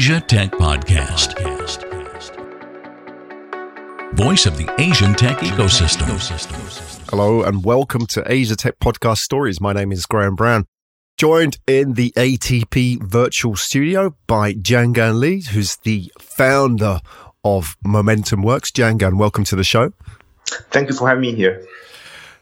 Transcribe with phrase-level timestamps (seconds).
[0.00, 1.36] Asia Tech Podcast.
[4.14, 6.08] Voice of the Asian tech ecosystem.
[7.10, 9.60] Hello and welcome to Asia Tech Podcast Stories.
[9.60, 10.64] My name is Graham Brown,
[11.18, 17.00] joined in the ATP virtual studio by Jianggan Li, who's the founder
[17.44, 18.70] of Momentum Works.
[18.70, 19.92] Jianggan, welcome to the show.
[20.70, 21.62] Thank you for having me here.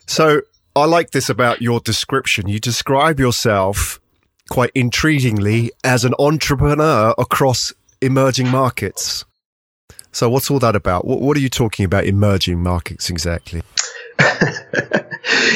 [0.06, 0.42] So,
[0.76, 2.46] I like this about your description.
[2.46, 4.00] You describe yourself
[4.50, 9.24] quite intriguingly as an entrepreneur across emerging markets.
[10.12, 11.04] So, what's all that about?
[11.04, 13.62] What, what are you talking about, emerging markets exactly?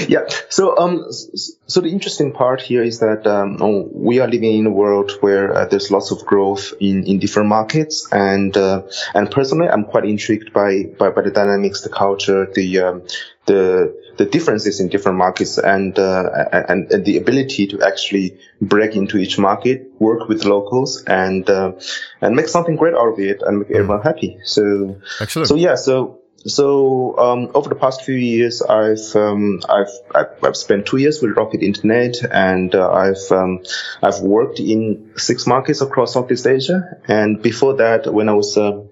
[0.08, 0.28] yeah.
[0.50, 4.66] So, um, so the interesting part here is that um, oh, we are living in
[4.66, 8.82] a world where uh, there's lots of growth in, in different markets, and uh,
[9.14, 13.02] and personally, I'm quite intrigued by by, by the dynamics, the culture, the um,
[13.46, 18.96] the the differences in different markets and, uh, and, and the ability to actually break
[18.96, 21.72] into each market, work with locals, and uh,
[22.20, 24.38] and make something great out of it and make everyone happy.
[24.44, 25.48] So, Excellent.
[25.48, 30.56] so yeah, so so um, over the past few years, I've, um, I've, I've I've
[30.56, 33.60] spent two years with Rocket Internet, and uh, I've um,
[34.02, 36.98] I've worked in six markets across Southeast Asia.
[37.06, 38.82] And before that, when I was uh,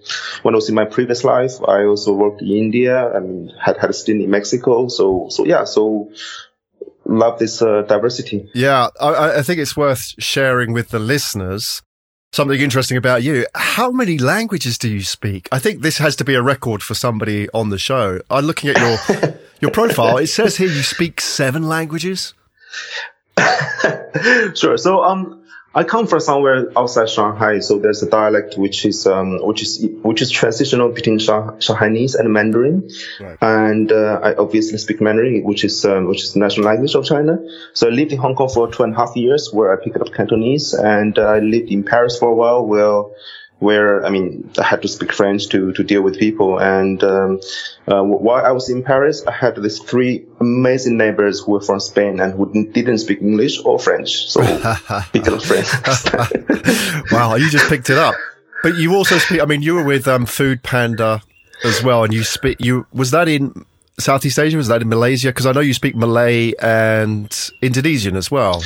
[0.43, 3.91] when I was in my previous life, I also worked in India and had had
[3.91, 4.89] a stint in Mexico.
[4.89, 6.13] So so yeah, so
[7.05, 8.49] love this uh, diversity.
[8.55, 11.83] Yeah, I, I think it's worth sharing with the listeners
[12.33, 13.47] something interesting about you.
[13.55, 15.49] How many languages do you speak?
[15.53, 18.21] I think this has to be a record for somebody on the show.
[18.31, 20.19] I'm looking at your your profile.
[20.19, 22.35] It says here you speak seven languages.
[24.55, 24.77] sure.
[24.77, 25.40] So um
[25.73, 29.87] I come from somewhere outside Shanghai, so there's a dialect which is um, which is
[30.03, 32.91] which is transitional between Shanghainese and Mandarin,
[33.21, 33.39] right.
[33.41, 37.05] and uh, I obviously speak Mandarin, which is um, which is the national language of
[37.05, 37.39] China.
[37.73, 39.97] So I lived in Hong Kong for two and a half years, where I picked
[39.97, 43.05] up Cantonese, and uh, I lived in Paris for a while, where
[43.61, 46.59] where I mean I had to speak French to to deal with people.
[46.59, 47.41] And um,
[47.87, 51.79] uh, while I was in Paris, I had these three amazing neighbors who were from
[51.79, 54.29] Spain and who didn't speak English or French.
[54.29, 55.69] So up French.
[57.13, 58.15] wow, you just picked it up.
[58.63, 59.41] But you also speak.
[59.41, 61.23] I mean, you were with um, Food Panda
[61.65, 62.59] as well, and you speak.
[62.61, 63.65] You was that in
[64.01, 64.57] Southeast Asia?
[64.57, 65.29] Was that in Malaysia?
[65.29, 67.31] Because I know you speak Malay and
[67.63, 68.63] Indonesian as well.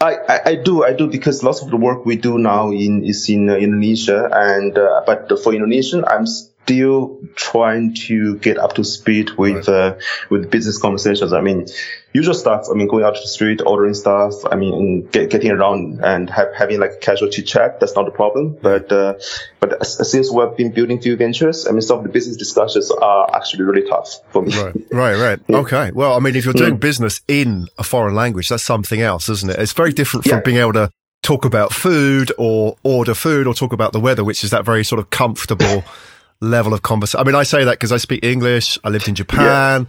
[0.00, 3.28] I, I, do I do because lots of the work we do now in is
[3.30, 6.26] in uh, Indonesia and uh, but for Indonesian I'm
[6.66, 9.92] still trying to get up to speed with right.
[9.92, 9.98] uh,
[10.30, 11.32] with business conversations.
[11.32, 11.66] I mean,
[12.12, 12.66] usual stuff.
[12.68, 14.34] I mean, going out to the street, ordering stuff.
[14.50, 17.78] I mean, get, getting around and have, having like a casual chit chat.
[17.78, 18.58] That's not a problem.
[18.60, 19.14] But uh,
[19.60, 23.30] but since we've been building few ventures, I mean, some of the business discussions are
[23.32, 24.52] actually really tough for me.
[24.60, 25.40] Right, right, right.
[25.48, 25.58] yeah.
[25.58, 25.92] Okay.
[25.92, 26.80] Well, I mean, if you're doing mm.
[26.80, 29.60] business in a foreign language, that's something else, isn't it?
[29.60, 30.42] It's very different from yeah.
[30.42, 30.90] being able to
[31.22, 34.84] talk about food or order food or talk about the weather, which is that very
[34.84, 35.84] sort of comfortable
[36.40, 37.20] level of conversation.
[37.20, 38.78] I mean, I say that because I speak English.
[38.84, 39.88] I lived in Japan.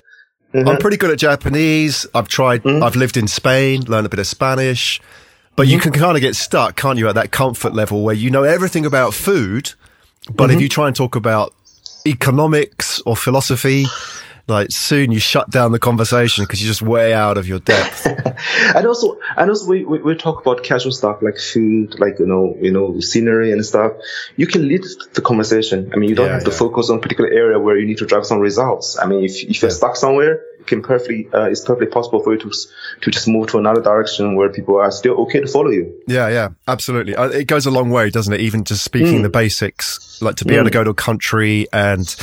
[0.53, 0.59] Yeah.
[0.61, 0.69] Mm-hmm.
[0.69, 2.05] I'm pretty good at Japanese.
[2.15, 2.81] I've tried, mm-hmm.
[2.81, 5.01] I've lived in Spain, learned a bit of Spanish,
[5.55, 5.73] but mm-hmm.
[5.73, 8.43] you can kind of get stuck, can't you, at that comfort level where you know
[8.43, 9.73] everything about food.
[10.33, 10.61] But if mm-hmm.
[10.61, 11.53] you try and talk about
[12.05, 13.85] economics or philosophy,
[14.47, 18.05] like soon you shut down the conversation because you're just way out of your depth.
[18.75, 22.25] and also, and also we, we, we, talk about casual stuff like food, like, you
[22.25, 23.93] know, you know, scenery and stuff.
[24.37, 25.91] You can lead the conversation.
[25.93, 27.97] I mean, you don't yeah, have to focus on a particular area where you need
[27.97, 28.97] to drive some results.
[28.97, 29.75] I mean, if, if you're yeah.
[29.75, 32.51] stuck somewhere, can perfectly uh, it's perfectly possible for you to
[33.01, 36.01] to just move to another direction where people are still okay to follow you.
[36.07, 37.15] Yeah, yeah, absolutely.
[37.15, 38.41] Uh, it goes a long way, doesn't it?
[38.41, 39.23] Even just speaking mm.
[39.23, 40.57] the basics, like to be mm.
[40.57, 40.73] able to mm.
[40.73, 42.15] go to a country and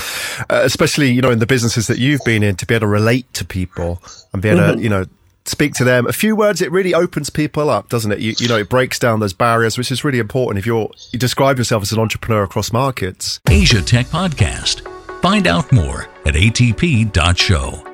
[0.50, 2.88] uh, especially you know in the businesses that you've been in, to be able to
[2.88, 4.76] relate to people and be able mm-hmm.
[4.76, 5.04] to you know
[5.44, 6.06] speak to them.
[6.06, 8.18] A few words, it really opens people up, doesn't it?
[8.18, 11.18] You, you know, it breaks down those barriers, which is really important if you're, you
[11.18, 13.40] describe yourself as an entrepreneur across markets.
[13.48, 14.90] Asia Tech Podcast.
[15.22, 17.93] Find out more at atp.show.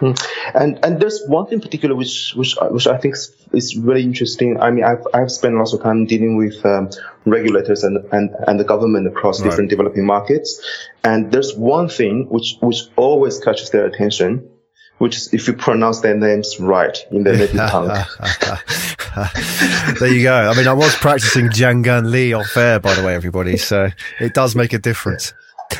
[0.00, 0.12] Hmm.
[0.54, 3.16] And and there's one thing in particular which which which I think
[3.52, 4.60] is really interesting.
[4.60, 6.90] I mean, I've I've spent lots of time dealing with um,
[7.24, 9.48] regulators and, and and the government across right.
[9.48, 10.60] different developing markets,
[11.02, 14.46] and there's one thing which which always catches their attention,
[14.98, 17.88] which is if you pronounce their names right in their native tongue.
[19.98, 20.50] there you go.
[20.50, 23.56] I mean, I was practicing Jianggan Li off air, by the way, everybody.
[23.56, 23.88] So
[24.20, 25.32] it does make a difference.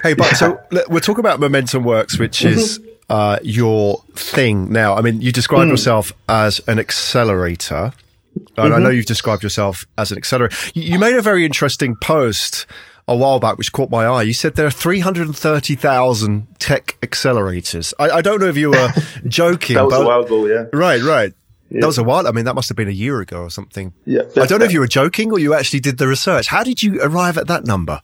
[0.03, 0.59] Hey, but so
[0.89, 4.95] we'll talk about Momentum Works, which is uh, your thing now.
[4.95, 5.71] I mean, you describe mm.
[5.71, 7.93] yourself as an accelerator.
[8.35, 8.73] And mm-hmm.
[8.75, 10.55] I know you've described yourself as an accelerator.
[10.75, 12.67] You made a very interesting post
[13.09, 14.23] a while back, which caught my eye.
[14.23, 17.95] You said there are 330,000 tech accelerators.
[17.99, 18.93] I, I, don't know if you were
[19.29, 19.77] joking.
[19.77, 20.65] that was but, a while ago, yeah.
[20.73, 21.33] Right, right.
[21.71, 21.81] Yeah.
[21.81, 22.27] That was a while.
[22.27, 23.93] I mean, that must have been a year ago or something.
[24.05, 24.23] Yeah.
[24.37, 26.49] I don't know if you were joking or you actually did the research.
[26.49, 28.01] How did you arrive at that number?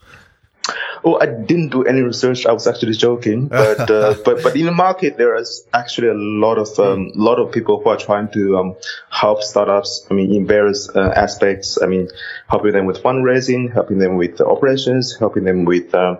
[1.05, 2.47] Oh, I didn't do any research.
[2.47, 6.15] I was actually joking, but uh, but but in the market there is actually a
[6.15, 8.77] lot of um, lot of people who are trying to um,
[9.11, 10.07] help startups.
[10.11, 11.79] I mean, in various uh, aspects.
[11.83, 12.09] I mean,
[12.49, 16.19] helping them with fundraising, helping them with the operations, helping them with um,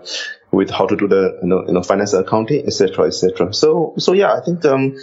[0.51, 3.53] with how to do the you know, you know finance accounting, etc., etc.
[3.53, 4.97] So so yeah, I think um,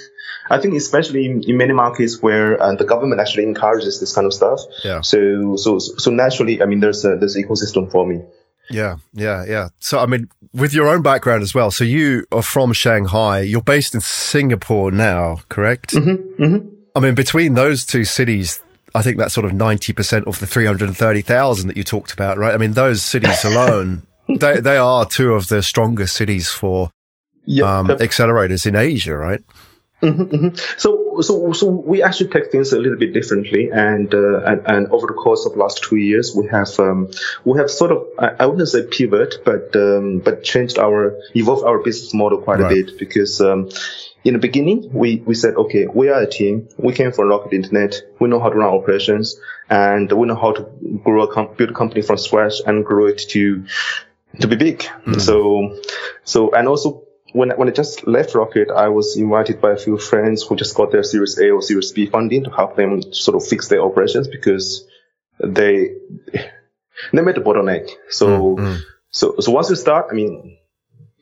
[0.51, 4.27] I think especially in, in many markets where uh, the government actually encourages this kind
[4.27, 4.61] of stuff.
[4.85, 5.01] Yeah.
[5.01, 8.23] So so so naturally, I mean, there's a there's an ecosystem for me.
[8.71, 9.69] Yeah, yeah, yeah.
[9.81, 11.71] So, I mean, with your own background as well.
[11.71, 13.41] So, you are from Shanghai.
[13.41, 15.93] You're based in Singapore now, correct?
[15.93, 16.69] Mm-hmm, mm-hmm.
[16.95, 18.61] I mean, between those two cities,
[18.95, 22.55] I think that's sort of 90% of the 330,000 that you talked about, right?
[22.55, 26.91] I mean, those cities alone, they, they are two of the strongest cities for
[27.63, 29.41] um, accelerators in Asia, right?
[30.03, 30.57] Mm-hmm, mm-hmm.
[30.79, 34.87] So, so, so we actually take things a little bit differently, and uh, and, and
[34.89, 37.11] over the course of the last two years, we have um,
[37.45, 41.65] we have sort of I, I wouldn't say pivot, but um, but changed our evolved
[41.65, 42.73] our business model quite right.
[42.73, 43.41] a bit because.
[43.41, 43.71] Um,
[44.23, 46.69] in the beginning, we, we said, okay, we are a team.
[46.77, 48.03] We came from Rocket Internet.
[48.19, 50.69] We know how to run operations and we know how to
[51.03, 53.65] grow a com- build a company from scratch and grow it to,
[54.41, 54.81] to be big.
[55.07, 55.21] Mm.
[55.23, 55.81] So,
[56.25, 57.00] so, and also
[57.33, 60.75] when when I just left Rocket, I was invited by a few friends who just
[60.75, 63.83] got their Series A or Series B funding to help them sort of fix their
[63.83, 64.87] operations because
[65.39, 65.95] they
[67.13, 67.89] they made a bottleneck.
[68.09, 68.77] So mm-hmm.
[69.11, 70.59] so so once you start, I mean,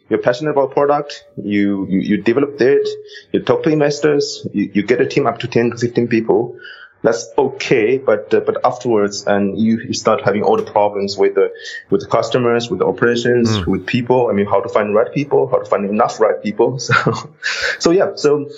[0.08, 2.88] you're passionate about product, you you, you develop it,
[3.32, 6.58] you talk to investors, you, you get a team up to 10 to 15 people
[7.02, 11.34] that's okay, but uh, but afterwards, and you, you start having all the problems with
[11.34, 11.52] the
[11.90, 13.66] with the customers, with the operations, mm.
[13.66, 14.28] with people.
[14.28, 16.78] I mean, how to find the right people, how to find enough right people.
[16.88, 17.30] So,
[17.78, 18.48] so yeah, so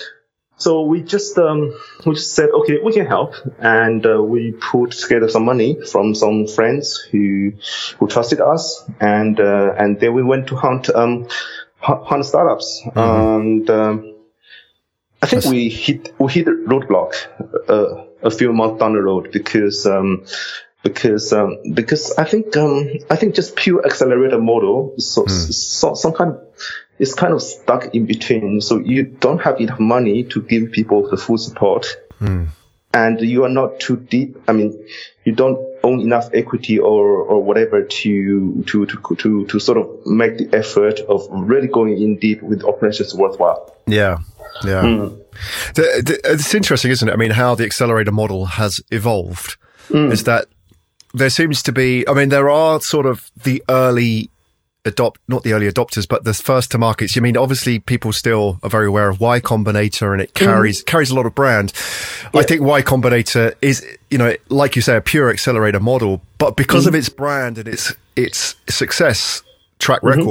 [0.61, 1.73] so we just um,
[2.05, 6.13] we just said, okay, we can help, and uh, we put together some money from
[6.13, 7.53] some friends who
[7.97, 11.27] who trusted us, and uh, and then we went to hunt um,
[11.79, 12.99] hunt startups, mm-hmm.
[12.99, 14.15] and um,
[15.21, 15.51] I think That's...
[15.51, 17.13] we hit we hit a roadblock.
[17.67, 20.25] Uh, a few months down the road because um,
[20.83, 25.53] because um, because I think um, I think just pure accelerator model so, mm.
[25.53, 26.41] so, some kind of
[27.01, 28.61] it's kind of stuck in between.
[28.61, 31.87] So you don't have enough money to give people the full support,
[32.19, 32.47] mm.
[32.93, 34.37] and you are not too deep.
[34.47, 34.87] I mean,
[35.25, 40.05] you don't own enough equity or or whatever to to to to to sort of
[40.05, 43.75] make the effort of really going in deep with operations worthwhile.
[43.87, 44.19] Yeah,
[44.63, 44.83] yeah.
[44.83, 45.20] Mm.
[45.75, 47.11] It's interesting, isn't it?
[47.11, 49.57] I mean, how the accelerator model has evolved
[49.89, 50.11] mm.
[50.11, 50.47] is that
[51.13, 54.29] there seems to be, I mean, there are sort of the early
[54.85, 57.15] adopt, not the early adopters, but the first to markets.
[57.15, 60.81] You I mean, obviously people still are very aware of Y Combinator and it carries,
[60.81, 60.85] mm.
[60.85, 61.73] carries a lot of brand.
[62.33, 62.39] Yeah.
[62.39, 66.55] I think Y Combinator is, you know, like you say, a pure accelerator model, but
[66.55, 66.89] because mm.
[66.89, 69.43] of its brand and its, its success
[69.79, 70.21] track mm-hmm.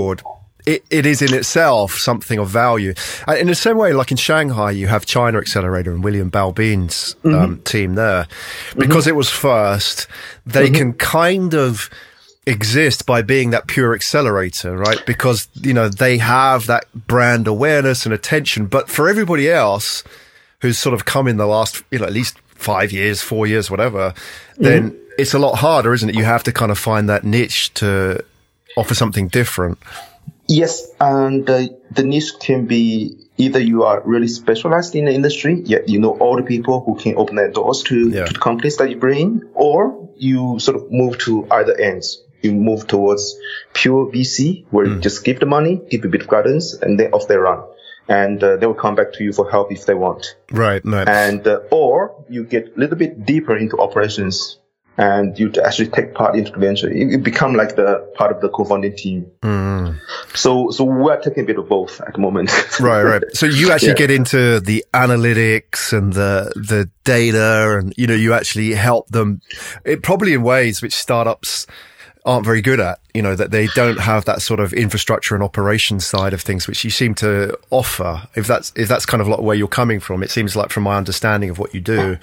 [0.66, 2.94] It, it is in itself something of value.
[3.26, 6.54] And in the same way, like in Shanghai, you have China Accelerator and William Bao
[6.54, 7.62] Bean's um, mm-hmm.
[7.62, 8.26] team there.
[8.76, 9.10] Because mm-hmm.
[9.10, 10.06] it was first,
[10.46, 10.74] they mm-hmm.
[10.74, 11.90] can kind of
[12.46, 15.04] exist by being that pure accelerator, right?
[15.06, 18.66] Because, you know, they have that brand awareness and attention.
[18.66, 20.02] But for everybody else
[20.60, 23.70] who's sort of come in the last, you know, at least five years, four years,
[23.70, 24.14] whatever,
[24.56, 25.02] then mm-hmm.
[25.18, 26.14] it's a lot harder, isn't it?
[26.14, 28.22] You have to kind of find that niche to
[28.76, 29.78] offer something different.
[30.50, 35.62] Yes, and uh, the niche can be either you are really specialized in the industry,
[35.64, 38.24] yet you know all the people who can open their doors to, yeah.
[38.24, 42.24] to the companies that you bring, or you sort of move to either ends.
[42.42, 43.38] You move towards
[43.74, 44.96] pure VC, where mm.
[44.96, 47.62] you just give the money, give a bit of guidance, and then off they run.
[48.08, 50.34] And uh, they will come back to you for help if they want.
[50.50, 51.08] Right, right.
[51.08, 54.58] And uh, or you get a little bit deeper into operations
[55.00, 56.92] and you actually take part into the venture.
[56.92, 59.30] You, become like the part of the co-founding team.
[59.40, 59.98] Mm.
[60.34, 62.50] So, so we're taking a bit of both at the moment.
[62.80, 63.22] right, right.
[63.32, 63.94] So you actually yeah.
[63.94, 69.40] get into the analytics and the, the data and, you know, you actually help them
[69.86, 71.66] it probably in ways which startups
[72.26, 75.42] aren't very good at, you know, that they don't have that sort of infrastructure and
[75.42, 78.28] operations side of things, which you seem to offer.
[78.34, 80.82] If that's, if that's kind of like where you're coming from, it seems like from
[80.82, 82.18] my understanding of what you do,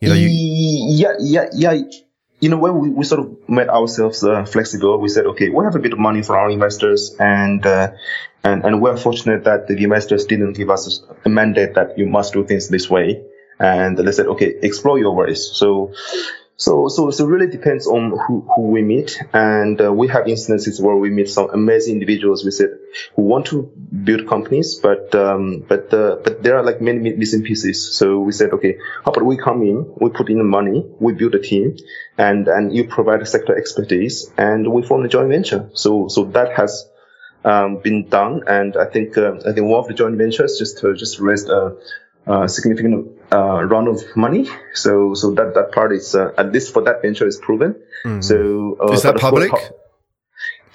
[0.00, 1.82] you know, you, yeah, yeah, yeah.
[2.40, 5.64] You know, when we, we sort of made ourselves uh, flexible, we said, okay, we
[5.64, 7.92] have a bit of money for our investors, and uh,
[8.44, 12.32] and and we're fortunate that the investors didn't give us a mandate that you must
[12.32, 13.24] do things this way,
[13.58, 15.50] and they said, okay, explore your ways.
[15.52, 15.92] So.
[16.60, 19.16] So, so, so really depends on who, who we meet.
[19.32, 22.44] And uh, we have instances where we meet some amazing individuals.
[22.44, 22.70] We said,
[23.14, 23.62] who want to
[24.04, 27.94] build companies, but um, but uh, but there are like many missing pieces.
[27.94, 31.12] So we said, okay, how about we come in, we put in the money, we
[31.12, 31.76] build a team,
[32.16, 35.68] and and you provide a sector expertise, and we form a joint venture.
[35.74, 36.88] So so that has
[37.44, 40.82] um, been done, and I think uh, I think one of the joint ventures just
[40.84, 41.76] uh, just raised a,
[42.26, 44.48] a significant uh, round of money.
[44.74, 47.76] So so that that part is uh, at least for that venture is proven.
[48.04, 48.22] Mhm.
[48.24, 49.50] So uh, Is that course, public?
[49.50, 49.74] how-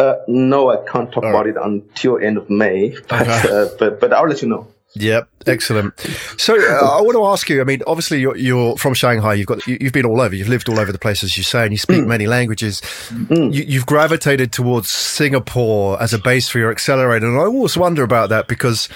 [0.04, 3.50] uh, no, I can't talk All about it until end of May, but, Okay.
[3.52, 4.68] uh, but but I'll let you know.
[4.96, 6.00] Yep, excellent.
[6.38, 7.62] So uh, I want to ask you.
[7.62, 9.34] I mean, obviously you're, you're from Shanghai.
[9.34, 10.36] You've got you, you've been all over.
[10.36, 12.80] You've lived all over the place, as you say, and you speak many languages.
[13.30, 18.04] You, you've gravitated towards Singapore as a base for your accelerator, and I always wonder
[18.04, 18.88] about that because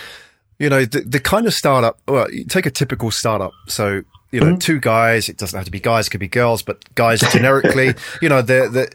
[0.60, 2.00] you know the, the kind of startup.
[2.08, 3.54] Well, you take a typical startup.
[3.68, 5.30] So you know, two guys.
[5.30, 7.96] It doesn't have to be guys; it could be girls, but guys generically.
[8.22, 8.86] you know, they're, they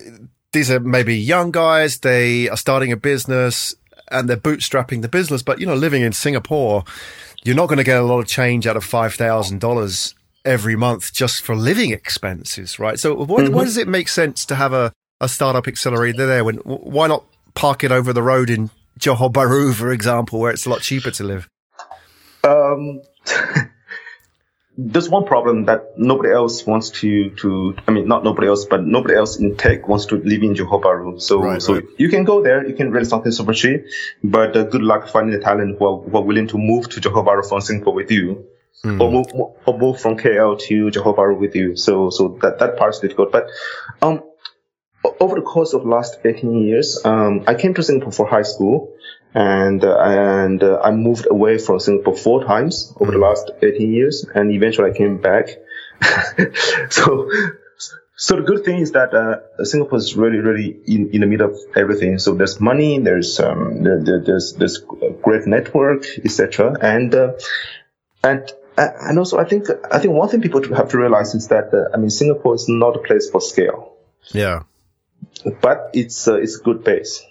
[0.53, 1.99] these are maybe young guys.
[1.99, 3.75] They are starting a business
[4.09, 5.43] and they're bootstrapping the business.
[5.43, 6.85] But you know, living in Singapore,
[7.43, 10.77] you're not going to get a lot of change out of five thousand dollars every
[10.77, 12.99] month just for living expenses, right?
[12.99, 16.45] So why, why does it make sense to have a, a startup accelerator there?
[16.45, 20.67] When why not park it over the road in Johor Bahru, for example, where it's
[20.67, 21.49] a lot cheaper to live?
[22.45, 23.01] Um,
[24.79, 28.85] there's one problem that nobody else wants to, to, I mean, not nobody else, but
[28.87, 31.21] nobody else in tech wants to live in Johor Bahru.
[31.21, 31.85] So, Right, so right.
[31.99, 33.85] you can go there, you can rent something super cheap,
[34.25, 37.01] but uh, good luck finding the talent who are, who are willing to move to
[37.01, 38.47] Johor Bahru from Singapore with you.
[38.85, 41.77] Or move, or move from KL to Johor Bahru with you.
[41.77, 43.31] So, so that, that part's difficult.
[43.31, 43.47] But,
[44.01, 44.23] um,
[45.21, 48.95] over the course of last 18 years, um, I came to Singapore for high school
[49.35, 53.93] and, uh, and, uh, I moved away from Singapore four times over the last 18
[53.93, 55.49] years and eventually I came back.
[56.91, 57.31] so,
[58.17, 61.51] so the good thing is that, uh, Singapore is really, really in, in the middle
[61.51, 62.19] of everything.
[62.19, 66.77] So there's money, there's, um, there, there- there's, there's a great network, etc.
[66.81, 67.33] And, uh,
[68.23, 71.49] and, uh, and also I think, I think one thing people have to realize is
[71.49, 73.97] that, uh, I mean, Singapore is not a place for scale
[74.33, 74.63] Yeah,
[75.61, 77.23] but it's uh, it's a good base.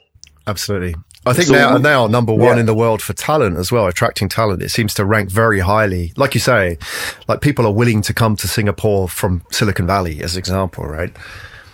[0.46, 0.96] absolutely.
[1.26, 2.62] I think now, we- now number one Yeah.
[2.62, 4.64] in the world for talent as well, attracting talent.
[4.64, 6.14] It seems to rank very highly.
[6.18, 6.80] Like you say,
[7.28, 11.14] like people are willing to come to Singapore from Silicon Valley as example, right?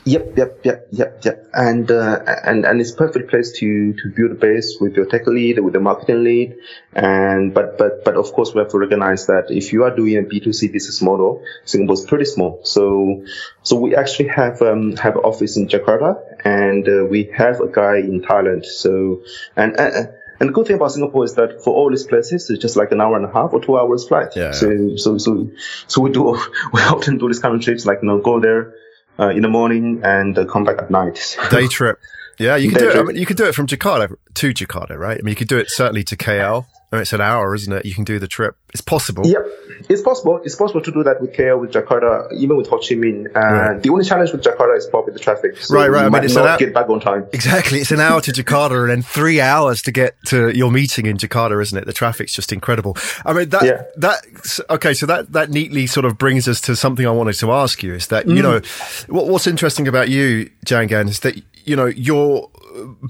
[0.08, 1.50] Yep, yep, yep, yep, yep.
[1.54, 5.28] And uh, and and it's perfect place to to build a base with your tech
[5.28, 6.56] lead, with the marketing lead,
[6.94, 10.16] and but but but of course we have to recognize that if you are doing
[10.16, 12.62] a B two C business model, Singapore is pretty small.
[12.64, 13.26] So
[13.64, 17.68] so we actually have um have an office in Jakarta, and uh, we have a
[17.68, 18.64] guy in Thailand.
[18.66, 19.24] So
[19.58, 19.78] and.
[19.78, 20.04] Uh,
[20.40, 22.92] and the good thing about Singapore is that for all these places, it's just like
[22.92, 24.36] an hour and a half or two hours flight.
[24.36, 24.52] Yeah.
[24.52, 25.50] So, so, so,
[25.88, 26.38] so we do,
[26.74, 28.76] we often do this kind of trips, like, you know, go there,
[29.20, 31.38] uh, in the morning and uh, come back at night.
[31.50, 32.00] Day trip.
[32.40, 32.98] Yeah, you could Day do it.
[32.98, 35.18] I mean, you could do it from Jakarta to Jakarta, right?
[35.18, 36.66] I mean, you could do it certainly to KL.
[36.92, 37.86] I mean, it's an hour, isn't it?
[37.86, 38.56] You can do the trip.
[38.74, 39.26] It's possible.
[39.28, 39.46] Yep,
[39.90, 40.40] it's possible.
[40.46, 43.28] It's possible to do that with KL, with Jakarta, even with Ho Chi Minh.
[43.36, 43.84] Uh, Right.
[43.84, 45.58] The only challenge with Jakarta is probably the traffic.
[45.58, 46.06] So Right, right.
[46.06, 47.26] I mean, it's not an hour- get back on time.
[47.34, 47.80] Exactly.
[47.80, 51.18] It's an hour to Jakarta and then three hours to get to your meeting in
[51.18, 51.86] Jakarta, isn't it?
[51.86, 52.96] The traffic's just incredible.
[53.26, 53.84] I mean, that, Yeah.
[53.98, 54.26] that,
[54.70, 54.94] okay.
[54.94, 57.96] So that, that neatly sort of brings us to something I wanted to ask you
[57.96, 58.62] is that, you know,
[59.10, 62.50] what, what's interesting about you, Jianggan, is that, you know, you're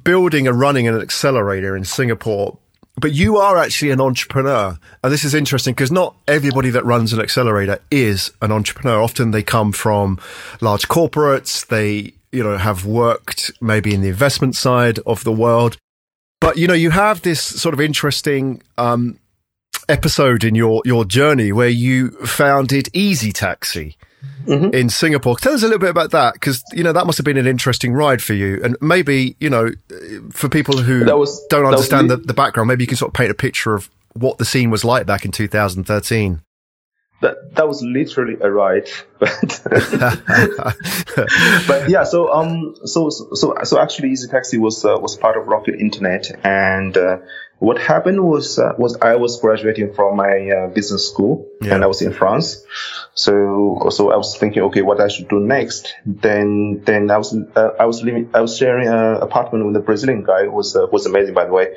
[0.04, 2.58] building and running an accelerator in Singapore,
[3.00, 4.78] but you are actually an entrepreneur.
[5.04, 9.02] And this is interesting because not everybody that runs an accelerator is an entrepreneur.
[9.02, 10.20] Often they come from
[10.62, 11.66] large corporates.
[11.66, 15.78] They, you know, have worked maybe in the investment side of the world.
[16.42, 19.20] But, you know, you have this sort of interesting, um,
[19.90, 23.96] episode in your, your journey where you founded Easy Taxi
[24.48, 25.38] in Singapore.
[25.38, 27.48] Tell us a little bit about that because, you know, that must have been an
[27.48, 28.62] interesting ride for you.
[28.64, 29.72] And maybe, you know,
[30.32, 33.32] for people who was- don't understand the, the background, maybe you can sort of paint
[33.32, 36.42] a picture of what the scene was like back in 2013.
[37.20, 38.88] That that was literally a ride,
[39.20, 39.62] but
[41.68, 42.04] but yeah.
[42.04, 46.30] So um, so so so actually, Easy Taxi was uh, was part of Rocket Internet,
[46.44, 47.18] and uh,
[47.60, 51.74] what happened was uh, was I was graduating from my uh, business school, Yeah.
[51.76, 52.64] and I was in France.
[53.14, 55.94] So so I was thinking, okay, what I should do next.
[56.06, 59.80] Then then I was uh, I was living I was sharing an apartment with a
[59.80, 61.68] Brazilian guy who was uh, was amazing by the way.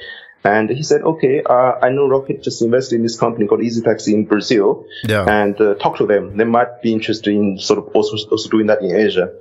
[0.42, 3.82] And he said, okay, uh, I know Rocket just invested in this company called Easy
[3.82, 5.26] Taxi in Brazil Yeah.
[5.28, 6.38] and uh, talk to them.
[6.38, 9.32] They might be interested in sort of also also doing that in Asia.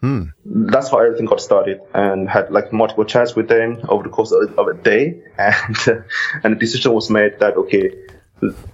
[0.00, 0.24] Hmm.
[0.44, 4.32] That's how everything got started, and had like multiple chats with them over the course
[4.32, 6.02] of, of a day, and uh,
[6.42, 7.92] and the decision was made that okay,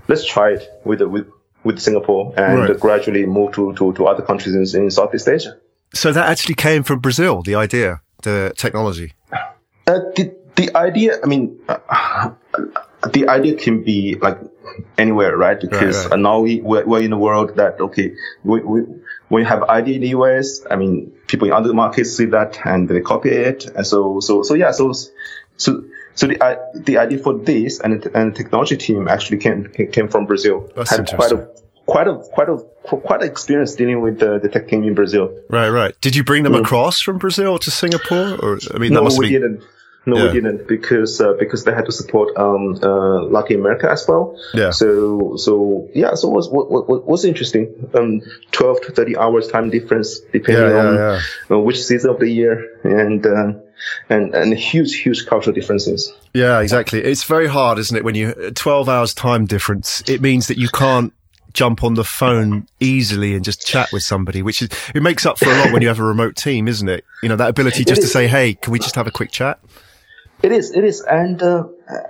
[0.08, 1.26] let's try it with with
[1.66, 2.70] with Singapore and Right.
[2.70, 5.58] uh, gradually move to, to, to other countries in, in Southeast Asia.
[5.92, 9.14] So that actually came from Brazil, the idea, the technology.
[9.32, 12.30] Uh, the, the idea, I mean, uh,
[13.12, 14.38] the idea can be like
[14.96, 15.60] anywhere, right?
[15.60, 16.20] Because right, right.
[16.20, 18.14] now we, we're, we're, in a world that, okay,
[18.44, 18.80] we, we,
[19.30, 22.88] you have idea in the US, I mean, people in other markets see that and
[22.88, 23.66] they copy it.
[23.66, 24.92] And so, so, so yeah, so,
[25.56, 30.08] so, so the, the idea for this and, and the technology team actually came, came
[30.08, 30.70] from Brazil.
[30.74, 31.48] That's Had quite a,
[31.86, 35.36] quite a, quite a, quite an experience dealing with the, the tech team in Brazil.
[35.50, 36.00] Right, right.
[36.00, 36.60] Did you bring them mm.
[36.60, 38.36] across from Brazil to Singapore?
[38.40, 39.32] Or, I mean, no, that must we be...
[39.34, 39.62] didn't.
[40.08, 40.26] No, yeah.
[40.26, 44.38] we didn't because uh, because they had to support um, uh, Latin America as well.
[44.54, 44.70] Yeah.
[44.70, 47.90] So so yeah, so it was what, what was interesting.
[47.92, 48.22] Um,
[48.52, 51.20] twelve to thirty hours time difference depending yeah, yeah,
[51.50, 53.26] on uh, which season of the year and.
[53.26, 53.52] Uh,
[54.08, 56.10] and and huge huge cultural differences.
[56.32, 57.04] Yeah, exactly.
[57.04, 58.04] It's very hard, isn't it?
[58.04, 61.12] When you twelve hours time difference, it means that you can't
[61.52, 65.38] jump on the phone easily and just chat with somebody, which is it makes up
[65.38, 67.04] for a lot when you have a remote team, isn't it?
[67.22, 69.58] You know that ability just to say, "Hey, can we just have a quick chat?"
[70.42, 71.64] It is, it is, and uh,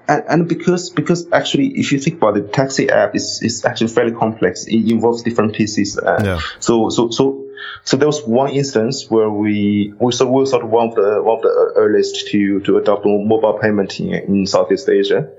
[0.09, 3.89] and, because because actually, if you think about it, the taxi app is is actually
[3.89, 4.67] fairly complex.
[4.67, 5.97] It involves different pieces.
[5.97, 6.41] Uh, yeah.
[6.59, 7.47] So so so
[7.85, 10.95] so there was one instance where we we so we were sort of one of
[10.97, 15.31] the one of the earliest to to adopt mobile payment in, in Southeast Asia,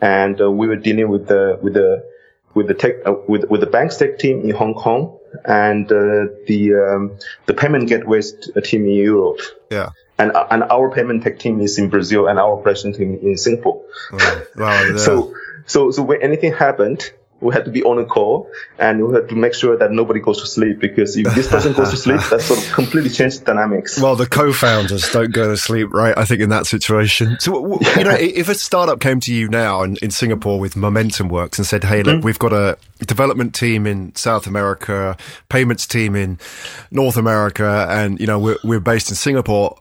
[0.00, 2.04] and uh, we were dealing with the with the
[2.54, 6.30] with the tech uh, with with the banks tech team in Hong Kong and uh,
[6.46, 9.40] the um, the payment gateways team in Europe.
[9.70, 13.36] Yeah and and our payment tech team is in Brazil and our operation team in
[13.36, 13.82] Singapore.
[14.12, 14.96] Oh, wow, yeah.
[14.96, 15.34] so
[15.66, 19.28] so so when anything happened, we had to be on a call and we had
[19.28, 22.20] to make sure that nobody goes to sleep because if this person goes to sleep,
[22.30, 24.00] that sort of completely changes dynamics.
[24.00, 26.16] Well, the co-founders don't go to sleep, right?
[26.16, 27.36] I think in that situation.
[27.38, 31.28] So, you know, if a startup came to you now in, in Singapore with Momentum
[31.28, 32.24] Works and said, Hey, look, mm-hmm.
[32.24, 35.16] we've got a development team in South America,
[35.50, 36.38] payments team in
[36.90, 39.78] North America, and, you know, we're, we're based in Singapore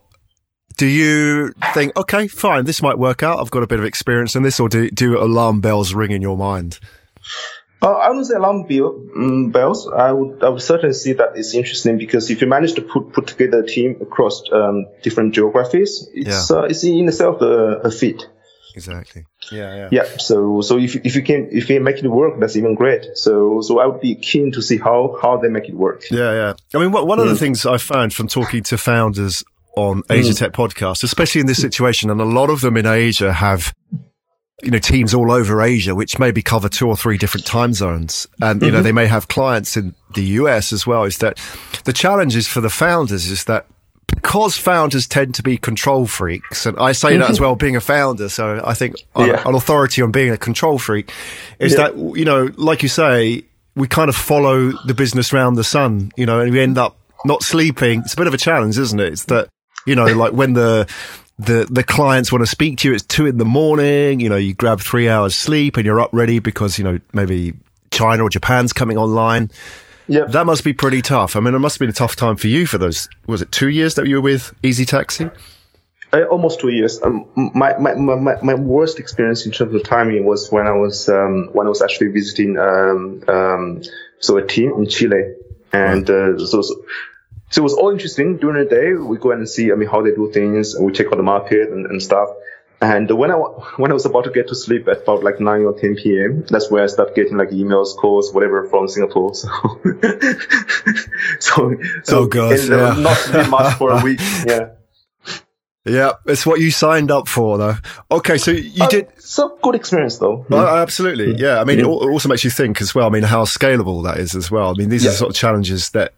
[0.77, 3.39] do you think, okay, fine, this might work out.
[3.39, 6.21] I've got a bit of experience in this, or do, do alarm bells ring in
[6.21, 6.79] your mind?
[7.81, 8.65] Uh, I wouldn't say alarm
[9.15, 9.87] um, bells.
[9.87, 13.13] I would, I would certainly see that it's interesting because if you manage to put,
[13.13, 16.57] put together a team across um, different geographies, it's, yeah.
[16.57, 18.27] uh, it's in itself a, a fit.
[18.75, 19.25] Exactly.
[19.51, 19.89] Yeah, yeah.
[19.91, 20.03] Yeah.
[20.17, 23.05] So, so if if you can if you can make it work, that's even great.
[23.15, 26.03] So, so I would be keen to see how how they make it work.
[26.11, 26.53] Yeah, yeah.
[26.73, 27.39] I mean, one of the mm.
[27.39, 30.37] things I found from talking to founders on Asia mm.
[30.37, 32.09] Tech podcast, especially in this situation.
[32.09, 33.73] And a lot of them in Asia have,
[34.63, 38.27] you know, teams all over Asia, which maybe cover two or three different time zones.
[38.41, 38.77] And, you mm-hmm.
[38.77, 41.03] know, they may have clients in the US as well.
[41.03, 41.39] Is that
[41.83, 43.67] the challenge is for the founders is that
[44.07, 47.81] because founders tend to be control freaks, and I say that as well, being a
[47.81, 48.29] founder.
[48.29, 49.47] So I think yeah.
[49.47, 51.11] an authority on being a control freak
[51.59, 51.89] is yeah.
[51.89, 53.43] that, you know, like you say,
[53.75, 56.97] we kind of follow the business around the sun, you know, and we end up
[57.25, 58.01] not sleeping.
[58.01, 59.13] It's a bit of a challenge, isn't it?
[59.13, 59.49] It's that
[59.85, 60.87] you know, like when the
[61.37, 64.19] the the clients want to speak to you, it's two in the morning.
[64.19, 67.53] You know, you grab three hours sleep and you're up ready because you know maybe
[67.91, 69.51] China or Japan's coming online.
[70.07, 71.35] Yeah, that must be pretty tough.
[71.35, 73.09] I mean, it must have been a tough time for you for those.
[73.27, 75.29] Was it two years that you were with Easy Taxi?
[76.13, 77.01] Uh, almost two years.
[77.01, 81.09] Um, my, my, my, my worst experience in terms of timing was when I was
[81.09, 83.81] um, when I was actually visiting um, um,
[84.19, 85.33] so a team in Chile,
[85.73, 86.61] and uh, so,
[87.49, 88.93] so it was all interesting during the day.
[88.93, 91.23] We go and see, I mean, how they do things and we check out the
[91.23, 92.29] market and, and stuff.
[92.81, 95.61] And when I, when I was about to get to sleep at about like 9
[95.61, 99.33] or 10 p.m., that's where I start getting like emails, calls, whatever from Singapore.
[101.39, 102.95] So, so, so oh gosh, yeah.
[102.97, 104.19] not much for a week.
[104.45, 104.69] Yeah.
[105.87, 107.75] Yeah, it's what you signed up for, though.
[108.09, 110.43] Okay, so you uh, did some good experience, though.
[110.49, 111.61] Well, absolutely, yeah.
[111.61, 113.05] I mean, it also makes you think as well.
[113.05, 114.71] I mean, how scalable that is as well.
[114.71, 115.09] I mean, these yeah.
[115.09, 116.15] are the sort of challenges that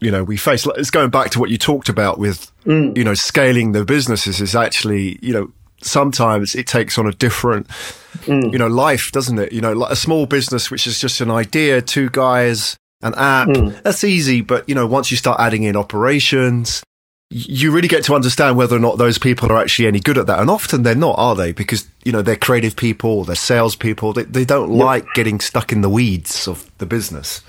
[0.00, 0.66] you know, we face.
[0.76, 2.96] It's going back to what you talked about with, mm.
[2.96, 7.68] you know, scaling the businesses is actually, you know, sometimes it takes on a different,
[8.26, 8.52] mm.
[8.52, 9.52] you know, life, doesn't it?
[9.52, 13.48] You know, like a small business, which is just an idea, two guys, an app,
[13.48, 13.82] mm.
[13.82, 14.40] that's easy.
[14.40, 16.82] But, you know, once you start adding in operations,
[17.30, 20.26] you really get to understand whether or not those people are actually any good at
[20.26, 20.40] that.
[20.40, 21.52] And often they're not, are they?
[21.52, 24.14] Because, you know, they're creative people, they're salespeople.
[24.14, 24.84] They, they don't yep.
[24.84, 27.42] like getting stuck in the weeds of the business.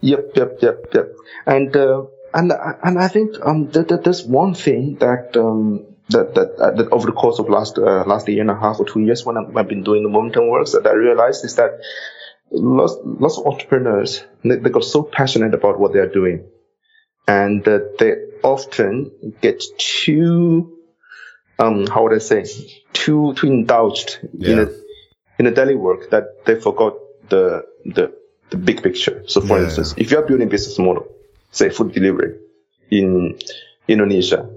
[0.00, 1.12] Yep, yep, yep, yep.
[1.48, 6.34] And uh, and and I think um, that, that there's one thing that um, that
[6.34, 8.86] that, uh, that over the course of last uh, last year and a half or
[8.86, 11.80] two years when i have been doing the momentum works that I realized is that
[12.50, 16.44] lots lots of entrepreneurs they, they got so passionate about what they're doing,
[17.26, 20.76] and uh, they often get too
[21.58, 22.44] um how would I say
[22.92, 24.50] too too indulged yeah.
[24.50, 24.68] in a
[25.38, 26.94] in a daily work that they forgot
[27.30, 28.14] the the
[28.50, 29.24] the big picture.
[29.26, 29.64] So for yeah.
[29.64, 31.06] instance, if you are building a business model,
[31.50, 32.38] say food delivery
[32.90, 33.38] in
[33.86, 34.48] Indonesia,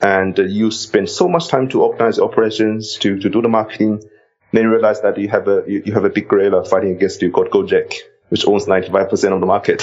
[0.00, 4.02] and uh, you spend so much time to organize operations, to, to do the marketing,
[4.52, 7.22] then you realize that you have a you, you have a big gorilla fighting against
[7.22, 7.94] you called Gojek,
[8.28, 9.78] which owns 95% of the market.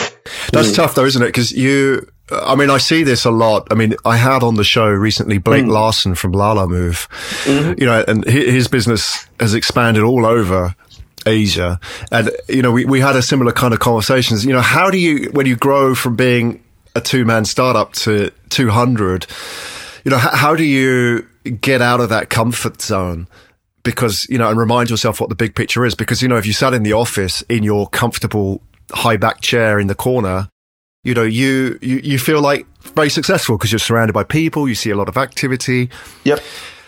[0.52, 0.76] That's mm.
[0.76, 1.28] tough though, isn't it?
[1.28, 3.68] Because you, I mean, I see this a lot.
[3.72, 5.72] I mean, I had on the show recently Blake mm.
[5.72, 7.08] Larson from Lalamove,
[7.44, 7.80] mm-hmm.
[7.80, 10.76] you know, and his business has expanded all over
[11.26, 11.80] Asia.
[12.12, 14.46] And, you know, we, we had a similar kind of conversations.
[14.46, 16.64] You know, how do you, when you grow from being
[16.96, 19.26] a two man startup to 200,
[20.04, 21.28] you know, how, how do you
[21.62, 23.28] get out of that comfort zone?
[23.84, 25.96] Because, you know, and remind yourself what the big picture is.
[25.96, 29.80] Because, you know, if you sat in the office in your comfortable high back chair
[29.80, 30.48] in the corner,
[31.04, 34.70] you know, you, you, you feel like very successful because you're surrounded by people.
[34.70, 35.90] You see a lot of activity.
[36.24, 36.42] Yep.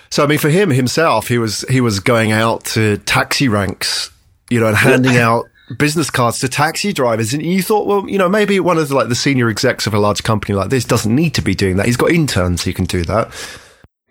[0.10, 4.12] So, I mean, for him himself, he was, he was going out to taxi ranks,
[4.50, 7.34] you know, and handing out business cards to taxi drivers.
[7.34, 9.94] And you thought, well, you know, maybe one of the, like the senior execs of
[9.94, 11.88] a large company like this doesn't need to be doing that.
[11.88, 13.34] He's got interns who can do that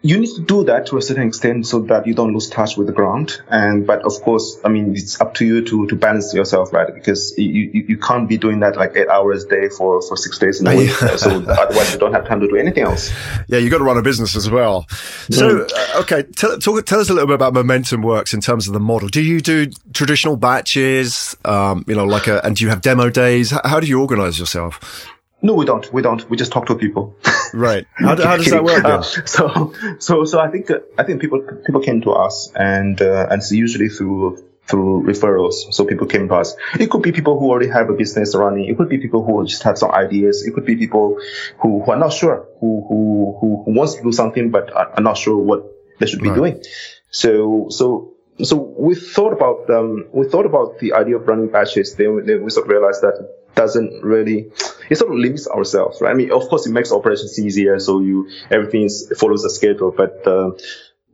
[0.04, 2.76] you need to do that to a certain extent so that you don't lose touch
[2.76, 3.40] with the ground.
[3.48, 6.94] And but of course, I mean, it's up to you to to balance yourself, right?
[6.94, 10.18] Because you you, you can't be doing that like eight hours a day for for
[10.18, 10.90] six days in a week.
[10.90, 13.10] so otherwise, you don't have time to do anything else.
[13.48, 14.84] Yeah, you got to run a business as well.
[15.30, 15.72] So mm.
[15.72, 18.74] uh, okay, tell, talk, tell us a little bit about Momentum Works in terms of
[18.74, 19.08] the model.
[19.08, 21.34] Do you do traditional batches?
[21.46, 23.52] Um, you know, like a, and do you have demo days?
[23.52, 25.08] How, how do you organize yourself?
[25.40, 25.90] No, we don't.
[25.94, 26.28] We don't.
[26.28, 27.16] We just talk to people.
[27.54, 27.86] Right.
[27.94, 28.84] How, how does that work?
[28.84, 33.00] Uh, so, so, so I think uh, I think people people came to us, and
[33.00, 35.72] uh, and it's usually through through referrals.
[35.72, 36.56] So people came to us.
[36.80, 38.64] It could be people who already have a business running.
[38.64, 40.42] It could be people who just have some ideas.
[40.44, 41.20] It could be people
[41.58, 45.18] who, who are not sure, who, who, who wants to do something, but are, not
[45.18, 46.36] sure what they should be right.
[46.36, 46.64] doing.
[47.10, 51.94] So, so, so we thought about, um, we thought about the idea of running batches.
[51.94, 54.50] Then, then we sort of realized that doesn't really
[54.90, 58.00] it sort of limits ourselves right i mean of course it makes operations easier so
[58.00, 60.50] you everything follows a schedule but uh,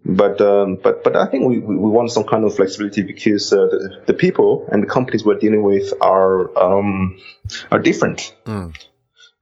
[0.05, 3.66] but um, but but I think we, we want some kind of flexibility because uh,
[3.66, 7.20] the, the, people and the companies we're dealing with are um,
[7.70, 8.74] are different, mm.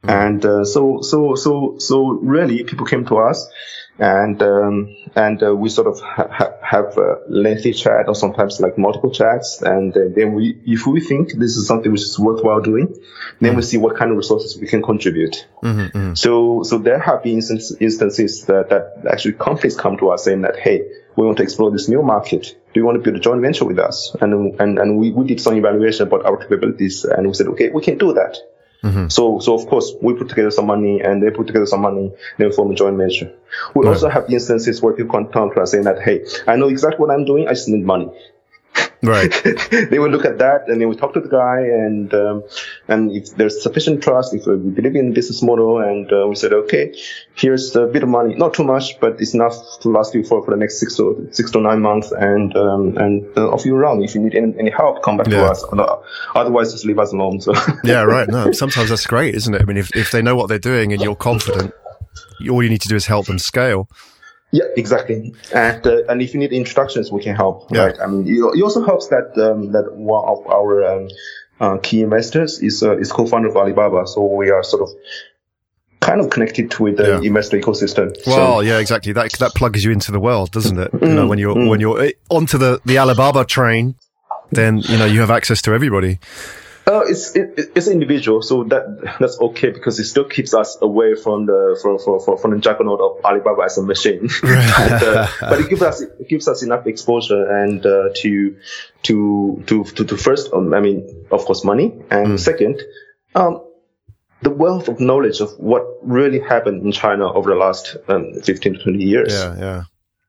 [0.02, 0.08] Mm.
[0.08, 3.48] and uh, so so so so really people came to us
[3.98, 8.78] and um, and uh, we sort of ha- have a lengthy chat or sometimes like
[8.78, 9.60] multiple chats.
[9.62, 12.94] And uh, then we if we think this is something which is worthwhile doing
[13.40, 15.46] then we see what kind of resources we can contribute.
[15.62, 16.14] Mm-hmm, mm-hmm.
[16.14, 20.56] so so there have been instances that, that actually companies come to us saying that
[20.56, 20.82] hey
[21.16, 22.56] we want to explore this new market.
[22.72, 24.14] Do you want to build a joint venture with us?
[24.20, 27.70] And and, and we, we did some evaluation about our capabilities and we said okay
[27.70, 28.36] we can do that
[28.82, 29.08] Mm-hmm.
[29.08, 32.12] So, so of course, we put together some money and they put together some money,
[32.38, 33.32] then form a joint venture.
[33.74, 33.92] We right.
[33.92, 37.10] also have instances where people come to us saying that, hey, I know exactly what
[37.10, 38.10] I'm doing, I just need money.
[39.02, 39.32] Right.
[39.90, 42.42] they will look at that and they we talk to the guy and, um,
[42.88, 46.34] and if there's sufficient trust, if we believe in the business model and uh, we
[46.34, 46.94] said, okay,
[47.34, 50.44] here's a bit of money, not too much, but it's enough to last you for,
[50.44, 53.76] for the next six to six to nine months and, um, and uh, off you
[53.76, 54.02] run.
[54.02, 55.38] If you need any, any help, come back yeah.
[55.38, 55.64] to us.
[56.34, 57.40] Otherwise, just leave us alone.
[57.40, 57.54] So.
[57.84, 58.28] yeah, right.
[58.28, 59.62] No, sometimes that's great, isn't it?
[59.62, 61.72] I mean, if, if they know what they're doing and you're confident,
[62.50, 63.88] all you need to do is help them scale.
[64.50, 65.34] Yeah, exactly.
[65.54, 67.70] And uh, and if you need introductions, we can help.
[67.70, 67.86] Yeah.
[67.86, 68.00] Right.
[68.00, 71.08] I mean, it, it also helps that um, that one of our um,
[71.60, 74.90] uh, key investors is uh, is co-founder of Alibaba, so we are sort of
[76.00, 77.20] kind of connected with the yeah.
[77.20, 78.16] investor ecosystem.
[78.26, 78.60] Well, so.
[78.60, 79.12] yeah, exactly.
[79.12, 80.92] That that plugs you into the world, doesn't it?
[80.92, 81.68] Mm, you know, when you're mm.
[81.68, 83.96] when you're eh, onto the the Alibaba train,
[84.50, 86.20] then you know you have access to everybody.
[86.88, 91.14] Uh, it's it, it's individual, so that that's okay because it still keeps us away
[91.14, 94.30] from the from from, from the juggernaut of Alibaba as a machine.
[94.42, 98.56] and, uh, but it gives us it gives us enough exposure and uh, to,
[99.02, 102.40] to to to to first, um, I mean, of course, money, and mm.
[102.40, 102.80] second,
[103.34, 103.62] um,
[104.40, 108.74] the wealth of knowledge of what really happened in China over the last um, 15
[108.74, 109.32] to 20 years.
[109.34, 109.82] Yeah, yeah.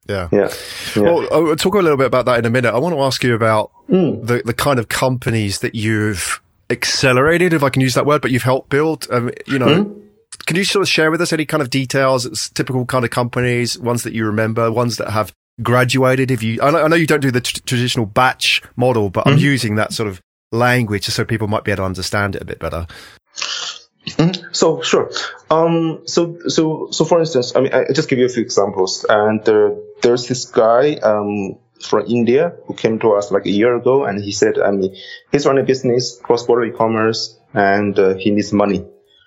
[0.10, 0.28] Yeah.
[0.32, 0.50] yeah.
[0.96, 1.02] yeah.
[1.02, 2.74] Well, I'll talk a little bit about that in a minute.
[2.74, 4.26] I want to ask you about mm.
[4.26, 8.32] the, the kind of companies that you've accelerated, if I can use that word, but
[8.32, 10.00] you've helped build, um, you know, mm-hmm.
[10.46, 12.26] can you sort of share with us any kind of details?
[12.26, 16.32] It's typical kind of companies, ones that you remember, ones that have graduated.
[16.32, 19.26] If you, I know, I know you don't do the t- traditional batch model, but
[19.26, 19.38] mm-hmm.
[19.38, 22.46] I'm using that sort of language so people might be able to understand it a
[22.46, 22.88] bit better.
[24.08, 24.54] Mm-hmm.
[24.54, 25.12] So sure.
[25.52, 29.06] Um, so so so for instance, I mean, I, just give you a few examples.
[29.08, 30.96] And there, there's this guy.
[30.96, 34.72] Um, from India who came to us like a year ago, and he said, I
[34.72, 34.96] mean,
[35.32, 38.86] he's running a business, cross-border e-commerce, and uh, he needs money.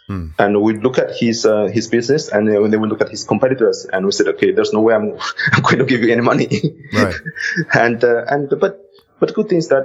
[0.08, 0.28] Hmm.
[0.38, 3.86] And we look at his uh, his business, and then we look at his competitors,
[3.92, 5.16] and we said, okay, there's no way I'm,
[5.52, 6.48] I'm going to give you any money.
[6.92, 7.14] Right.
[7.74, 8.80] and uh, and but
[9.20, 9.84] but the good thing is that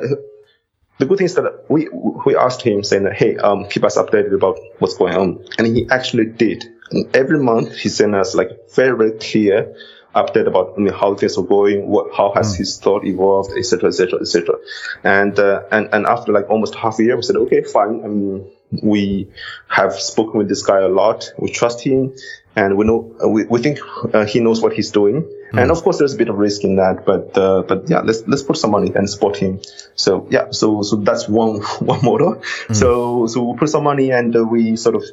[0.97, 1.87] the good thing is that we
[2.25, 5.67] we asked him saying that hey um keep us updated about what's going on, and
[5.67, 6.65] he actually did.
[6.89, 9.75] And every month he sent us like very, very clear
[10.23, 12.57] update about I mean, how things are going, what, how has mm.
[12.57, 14.55] his thought evolved, etc., etc., etc.
[15.03, 18.01] And uh, and and after like almost half a year, we said, okay, fine.
[18.03, 18.51] I mean,
[18.83, 19.29] we
[19.67, 21.31] have spoken with this guy a lot.
[21.37, 22.13] We trust him,
[22.55, 23.79] and we know we, we think
[24.13, 25.23] uh, he knows what he's doing.
[25.53, 25.61] Mm.
[25.61, 28.27] And of course, there's a bit of risk in that, but uh, but yeah, let's
[28.27, 29.61] let's put some money and support him.
[29.95, 32.35] So yeah, so so that's one one model.
[32.67, 32.75] Mm.
[32.75, 35.03] So so we put some money and uh, we sort of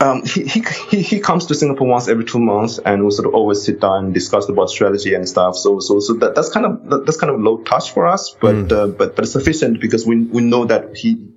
[0.00, 0.44] um, he,
[0.90, 3.80] he, he comes to Singapore once every two months and we sort of always sit
[3.80, 5.56] down and discuss about strategy and stuff.
[5.56, 8.54] So, so, so that, that's kind of, that's kind of low touch for us, but,
[8.54, 8.72] mm.
[8.72, 11.28] uh, but, but it's sufficient because we, we know that he,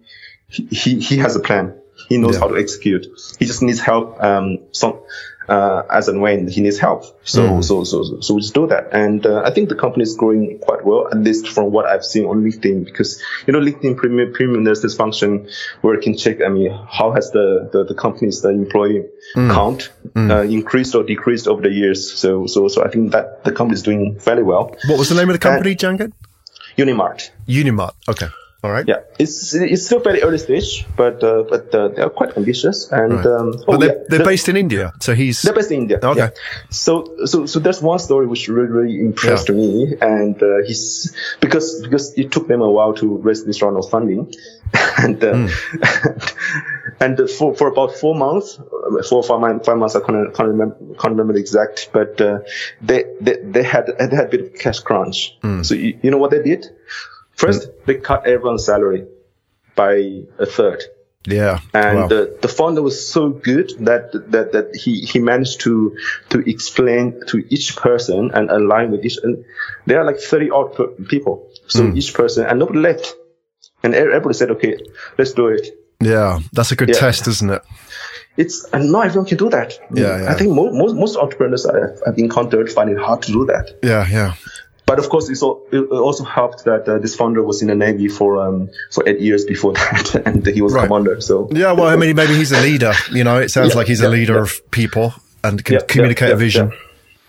[0.49, 1.79] he, he has a plan.
[2.07, 2.39] He knows yeah.
[2.39, 3.05] how to execute.
[3.37, 4.21] He just needs help.
[4.23, 4.99] Um, some,
[5.49, 7.03] uh, as and when he needs help.
[7.23, 7.63] So, mm.
[7.63, 8.93] so, so, so we just do that.
[8.93, 12.05] And, uh, I think the company is growing quite well, at least from what I've
[12.05, 15.49] seen on LinkedIn, because, you know, LinkedIn premium, premium, there's this function
[15.81, 19.51] where you can check, I mean, how has the, the, the company's the employee mm.
[19.51, 20.29] count, mm.
[20.29, 22.13] Uh, increased or decreased over the years.
[22.13, 24.75] So, so, so I think that the company is doing fairly well.
[24.87, 26.13] What was the name of the company, Jianggan?
[26.77, 27.31] Unimart.
[27.47, 27.93] Unimart.
[28.07, 28.27] Okay.
[28.61, 28.85] All right.
[28.85, 32.91] Yeah, it's it's still very early stage, but uh, but uh, they are quite ambitious,
[32.91, 33.25] and right.
[33.25, 35.99] um, oh, but they're, yeah, they're based in India, so he's they're based in India.
[36.03, 36.19] Okay.
[36.19, 36.29] Yeah.
[36.69, 39.55] So so so there's one story which really really impressed yeah.
[39.55, 43.77] me, and uh, he's because because it took them a while to raise this round
[43.77, 44.33] of funding,
[44.97, 46.95] and uh, mm.
[46.99, 50.49] and for for about four months, uh, four five months, five months I can't can't
[50.49, 52.39] remember can't remember the exact, but uh,
[52.81, 55.39] they, they they had they had a bit of cash crunch.
[55.43, 55.65] Mm.
[55.65, 56.65] So you, you know what they did?
[57.39, 59.07] First, they cut everyone's salary
[59.75, 60.83] by a third.
[61.25, 61.59] Yeah.
[61.73, 62.07] And wow.
[62.07, 65.97] the, the founder was so good that, that, that he, he managed to,
[66.31, 69.45] to explain to each person and align with each, and
[69.85, 71.49] there are like 30 odd people.
[71.67, 71.97] So mm.
[71.97, 73.15] each person, and nobody left.
[73.83, 74.77] And everybody said, okay,
[75.17, 75.67] let's do it.
[76.01, 76.39] Yeah.
[76.51, 76.95] That's a good yeah.
[76.95, 77.61] test, isn't it?
[78.35, 79.79] It's, and not everyone can do that.
[79.93, 80.23] Yeah.
[80.23, 80.31] yeah.
[80.31, 83.79] I think most, most, most entrepreneurs I've, I've encountered find it hard to do that.
[83.81, 84.05] Yeah.
[84.09, 84.33] Yeah.
[84.89, 85.39] But of course, it
[85.91, 89.45] also helped that uh, this founder was in the Navy for um, for eight years
[89.45, 90.87] before that, and he was right.
[90.87, 91.21] commander.
[91.21, 92.93] So yeah, well, I mean, maybe he's a leader.
[93.11, 94.41] You know, it sounds yeah, like he's yeah, a leader yeah.
[94.41, 96.73] of people and can communicate a vision.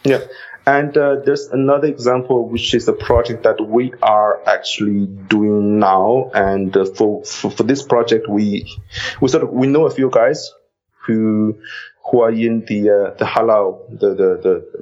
[0.05, 0.21] Yeah.
[0.67, 6.31] And uh, there's another example, which is a project that we are actually doing now.
[6.33, 8.75] And uh, for, for, for this project, we
[9.21, 10.51] we sort of we know a few guys
[11.05, 11.59] who
[12.11, 14.31] who are in the uh, the halal the the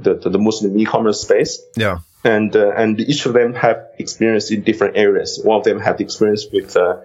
[0.00, 1.60] the the, the Muslim e-commerce space.
[1.74, 5.40] Yeah and uh, and each of them have experience in different areas.
[5.42, 7.00] One of them have experience with uh,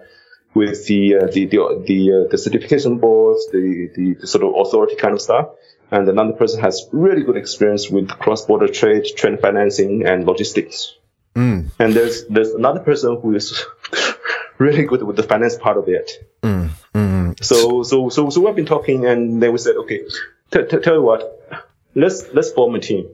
[0.54, 4.54] with the uh, the the the, uh, the, certification boards, the, the, the sort of
[4.56, 5.48] authority kind of stuff,
[5.90, 10.96] and another person has really good experience with cross border trade, trade financing, and logistics.
[11.34, 11.70] Mm.
[11.78, 13.64] And there's there's another person who is
[14.58, 16.10] really good with the finance part of it.
[16.42, 16.70] Mm.
[16.94, 17.44] Mm.
[17.44, 20.02] So so so so we've been talking, and then we said, okay,
[20.50, 23.08] t- t- tell you what, let's let's form a team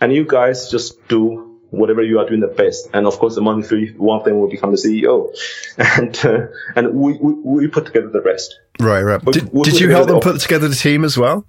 [0.00, 2.88] and you guys just do whatever you are doing the best.
[2.92, 5.28] And of course, among the three, one of them will become the CEO,
[5.78, 8.58] and uh, and we, we, we put together the rest.
[8.80, 9.24] Right, right.
[9.24, 11.46] We, did, we did you help them put together the team as well?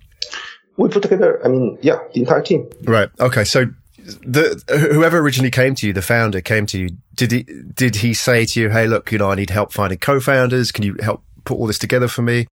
[0.77, 1.43] We put together.
[1.43, 2.69] I mean, yeah, the entire team.
[2.83, 3.09] Right.
[3.19, 3.43] Okay.
[3.43, 3.65] So.
[4.25, 6.89] The whoever originally came to you, the founder came to you.
[7.13, 9.99] Did he did he say to you, "Hey, look, you know, I need help finding
[9.99, 10.71] co-founders.
[10.71, 12.47] Can you help put all this together for me?"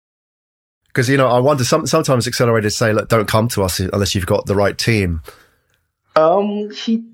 [0.86, 1.64] Because you know, I wonder.
[1.64, 5.24] Some, sometimes accelerators say, "Look, don't come to us unless you've got the right team."
[6.18, 7.06] Um, he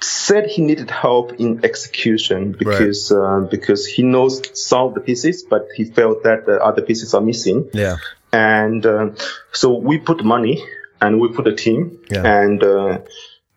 [0.00, 3.18] said he needed help in execution because right.
[3.18, 7.12] uh, because he knows some of the pieces, but he felt that the other pieces
[7.14, 7.68] are missing.
[7.72, 7.96] Yeah,
[8.32, 9.10] and uh,
[9.52, 10.64] so we put money
[11.00, 12.24] and we put a team yeah.
[12.24, 12.62] and.
[12.62, 12.98] Uh,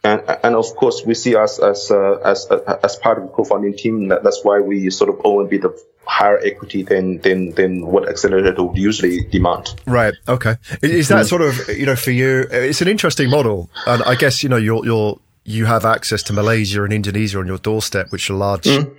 [0.03, 3.29] and, and of course, we see us as uh, as uh, as part of the
[3.31, 4.07] co-founding team.
[4.07, 8.07] That's why we sort of own a bit of higher equity than than than what
[8.07, 9.75] accelerator would usually demand.
[9.85, 10.13] Right.
[10.27, 10.55] Okay.
[10.81, 12.45] Is that sort of you know for you?
[12.51, 16.33] It's an interesting model, and I guess you know you're you're you have access to
[16.33, 18.63] Malaysia and Indonesia on your doorstep, which are large.
[18.63, 18.95] Mm.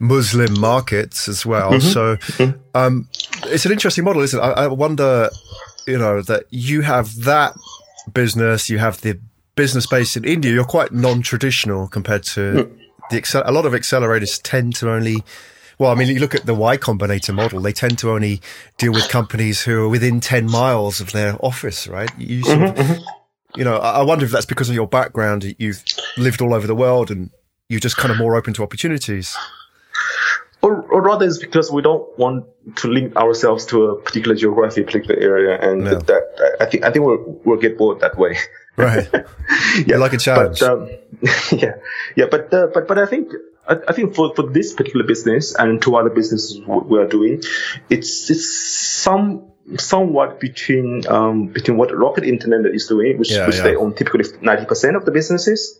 [0.00, 1.72] Muslim markets as well.
[1.72, 1.88] Mm-hmm.
[1.88, 2.60] So, mm-hmm.
[2.72, 3.08] um,
[3.46, 4.42] it's an interesting model, isn't it?
[4.42, 5.28] I, I wonder,
[5.88, 7.56] you know, that you have that
[8.14, 9.18] business, you have the
[9.56, 12.78] business based in India, you're quite non-traditional compared to mm.
[13.10, 15.24] the a lot of accelerators tend to only
[15.78, 18.40] well, I mean, you look at the Y Combinator model, they tend to only
[18.78, 22.10] deal with companies who are within 10 miles of their office, right?
[22.18, 23.02] You, mm-hmm, of, mm-hmm.
[23.56, 25.54] you know, I wonder if that's because of your background.
[25.58, 25.84] You've
[26.16, 27.30] lived all over the world and
[27.68, 29.36] you're just kind of more open to opportunities.
[30.62, 32.44] Or, or rather, it's because we don't want
[32.76, 35.98] to link ourselves to a particular geography, particular area, and no.
[36.00, 38.36] that I think I think we'll we'll get bored that way.
[38.76, 39.08] Right.
[39.12, 39.22] yeah,
[39.86, 40.58] You're like a challenge.
[40.58, 40.90] But, um,
[41.52, 41.74] yeah,
[42.16, 43.32] yeah, but uh, but but I think
[43.68, 47.42] I, think for, for this particular business and two other businesses we are doing,
[47.90, 53.56] it's it's some somewhat between um, between what Rocket Internet is doing, which, yeah, which
[53.56, 53.62] yeah.
[53.64, 55.78] they own typically 90% of the businesses,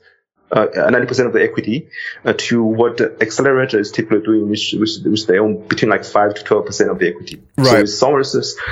[0.53, 1.89] uh, 90% of the equity,
[2.27, 6.35] uh, to what accelerator is typically doing, which, which, which they own between like 5
[6.35, 7.43] to 12% of the equity.
[7.57, 7.67] Right.
[7.67, 8.25] So it's somewhere,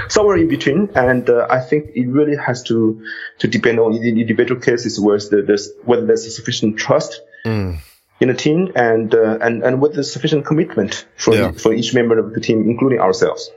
[0.09, 0.90] somewhere in between.
[0.94, 3.02] And uh, I think it really has to,
[3.38, 7.22] to depend on the individual cases where there's, whether there's sufficient trust.
[7.44, 7.81] Mm
[8.20, 11.52] in a team and uh, and and with the sufficient commitment for yeah.
[11.52, 13.50] for each member of the team, including ourselves.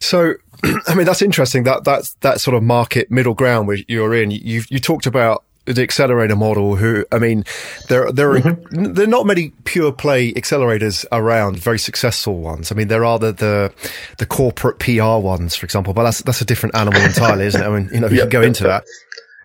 [0.00, 0.34] So,
[0.86, 1.64] I mean, that's interesting.
[1.64, 4.30] That that's that sort of market middle ground where you're in.
[4.30, 7.42] You you talked about the accelerator model who i mean
[7.88, 8.92] there there are mm-hmm.
[8.92, 13.18] there are not many pure play accelerators around very successful ones i mean there are
[13.18, 13.72] the the,
[14.18, 17.66] the corporate pr ones for example but that's that's a different animal entirely isn't it
[17.66, 18.84] i mean you know we can go into that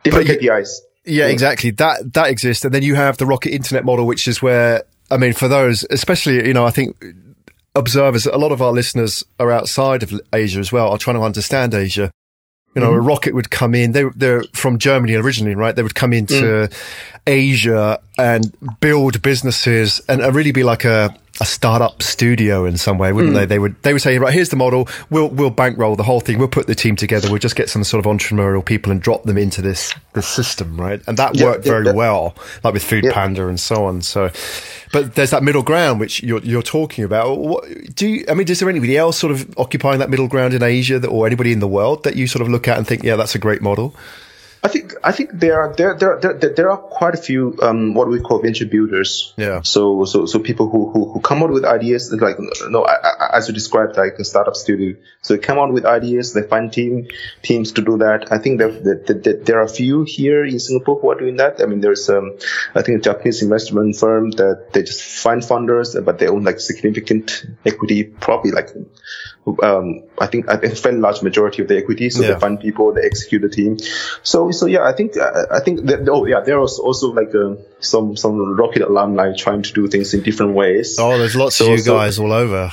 [0.04, 3.54] different but kpis yeah, yeah exactly that that exists and then you have the rocket
[3.54, 6.96] internet model which is where i mean for those especially you know i think
[7.76, 11.24] observers, a lot of our listeners are outside of Asia as well, are trying to
[11.24, 12.12] understand Asia.
[12.76, 13.00] You know, mm-hmm.
[13.00, 13.94] a rocket would come in.
[13.94, 15.76] They, they're from Germany originally, right?
[15.76, 16.36] They would come into
[16.70, 16.74] mm.
[17.26, 23.14] Asia and build businesses and really be like a, a startup studio in some way,
[23.14, 23.40] wouldn't mm.
[23.40, 23.46] they?
[23.46, 24.88] They would they would say, right, here's the model.
[25.10, 26.38] We'll we'll bankroll the whole thing.
[26.38, 27.30] We'll put the team together.
[27.30, 30.80] We'll just get some sort of entrepreneurial people and drop them into this this system,
[30.80, 31.02] right?
[31.08, 31.94] And that worked very yeah.
[31.94, 34.02] well, like with Food Panda and so on.
[34.02, 34.32] So,
[34.92, 37.38] but there's that middle ground which you're you're talking about.
[37.38, 38.48] What, do you, I mean?
[38.50, 41.52] Is there anybody else sort of occupying that middle ground in Asia, that, or anybody
[41.52, 43.62] in the world that you sort of look at and think, yeah, that's a great
[43.62, 43.96] model?
[44.62, 47.94] I think I think there are there there there, there are quite a few um,
[47.94, 49.34] what we call venture builders.
[49.38, 49.62] Yeah.
[49.62, 52.36] So so so people who who, who come out with ideas like
[52.68, 54.98] no as you described like a startup studio.
[55.22, 56.34] So they come out with ideas.
[56.34, 57.08] They find team
[57.42, 58.32] teams to do that.
[58.32, 61.38] I think that, that, that there are a few here in Singapore who are doing
[61.38, 61.62] that.
[61.62, 62.38] I mean, there's um
[62.76, 66.60] I think a Japanese investment firm that they just find funders, but they own like
[66.60, 68.70] significant equity, probably like
[69.64, 72.10] um, I think I fairly large majority of the equity.
[72.10, 72.34] So yeah.
[72.34, 73.78] they fund people, they execute the team.
[74.24, 77.34] So so yeah, I think uh, I think that, oh yeah, there was also like
[77.34, 80.98] uh, some some rocket alumni trying to do things in different ways.
[81.00, 82.72] Oh, there's lots so, of you so, guys all over.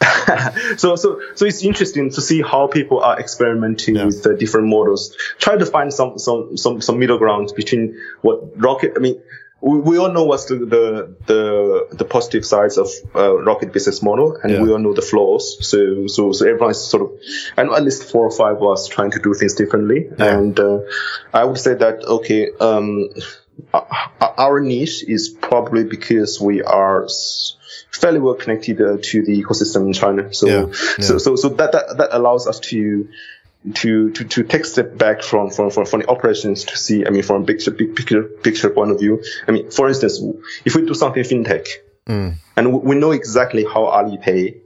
[0.76, 4.04] so so so it's interesting to see how people are experimenting yeah.
[4.04, 8.60] with the different models, trying to find some some some some middle ground between what
[8.60, 8.94] rocket.
[8.96, 9.22] I mean
[9.62, 14.02] we, we all know what's the, the, the, the positive sides of uh, Rocket business
[14.02, 14.60] model, and yeah.
[14.60, 15.56] we all know the flaws.
[15.66, 17.12] So, so, so everyone is sort of,
[17.56, 20.08] and at least four or five of us trying to do things differently.
[20.18, 20.36] Yeah.
[20.36, 20.80] And uh,
[21.32, 23.10] I would say that, okay, um,
[24.38, 27.06] our niche is probably because we are
[27.92, 30.34] fairly well connected uh, to the ecosystem in China.
[30.34, 30.72] So, yeah.
[30.98, 33.08] so, so, so that, that, that allows us to,
[33.74, 37.10] to, to, to take step back from, from, from, from the operations to see, I
[37.10, 39.22] mean, from a big, big picture, picture point of view.
[39.46, 40.20] I mean, for instance,
[40.64, 41.68] if we do something fintech
[42.06, 42.34] mm.
[42.56, 44.60] and we know exactly how Alipay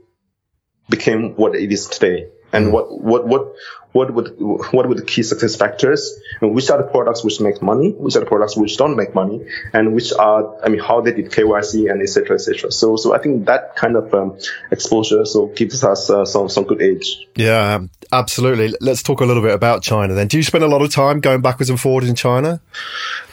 [0.89, 2.71] became what it is today and mm.
[2.71, 3.55] what, what, what,
[3.97, 4.35] what would
[4.73, 8.15] what would the key success factors and which are the products which make money which
[8.15, 11.31] are the products which don't make money and which are i mean how they did
[11.31, 14.37] kyc and etc etc so so i think that kind of um,
[14.71, 17.27] exposure so gives us uh, some some good edge.
[17.35, 17.79] Yeah
[18.11, 18.73] absolutely.
[18.79, 20.27] Let's talk a little bit about china then.
[20.27, 22.61] Do you spend a lot of time going backwards and forwards in china?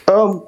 [0.09, 0.47] Um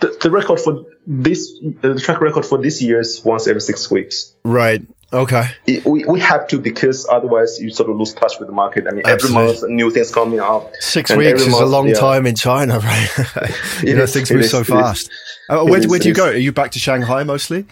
[0.00, 3.60] the, the record for this uh, the track record for this year is once every
[3.60, 4.82] six weeks right
[5.12, 5.48] Okay.
[5.84, 8.86] we, we have to because otherwise you sort of lose touch with the market.
[8.88, 9.42] I mean, Absolutely.
[9.42, 10.74] every month new things coming up.
[10.80, 11.94] Six weeks is month, a long yeah.
[11.94, 13.52] time in China, right?
[13.82, 15.10] you know, is, things move is, so fast.
[15.48, 16.26] Uh, where, is, where do you go?
[16.26, 17.66] Are you back to Shanghai mostly?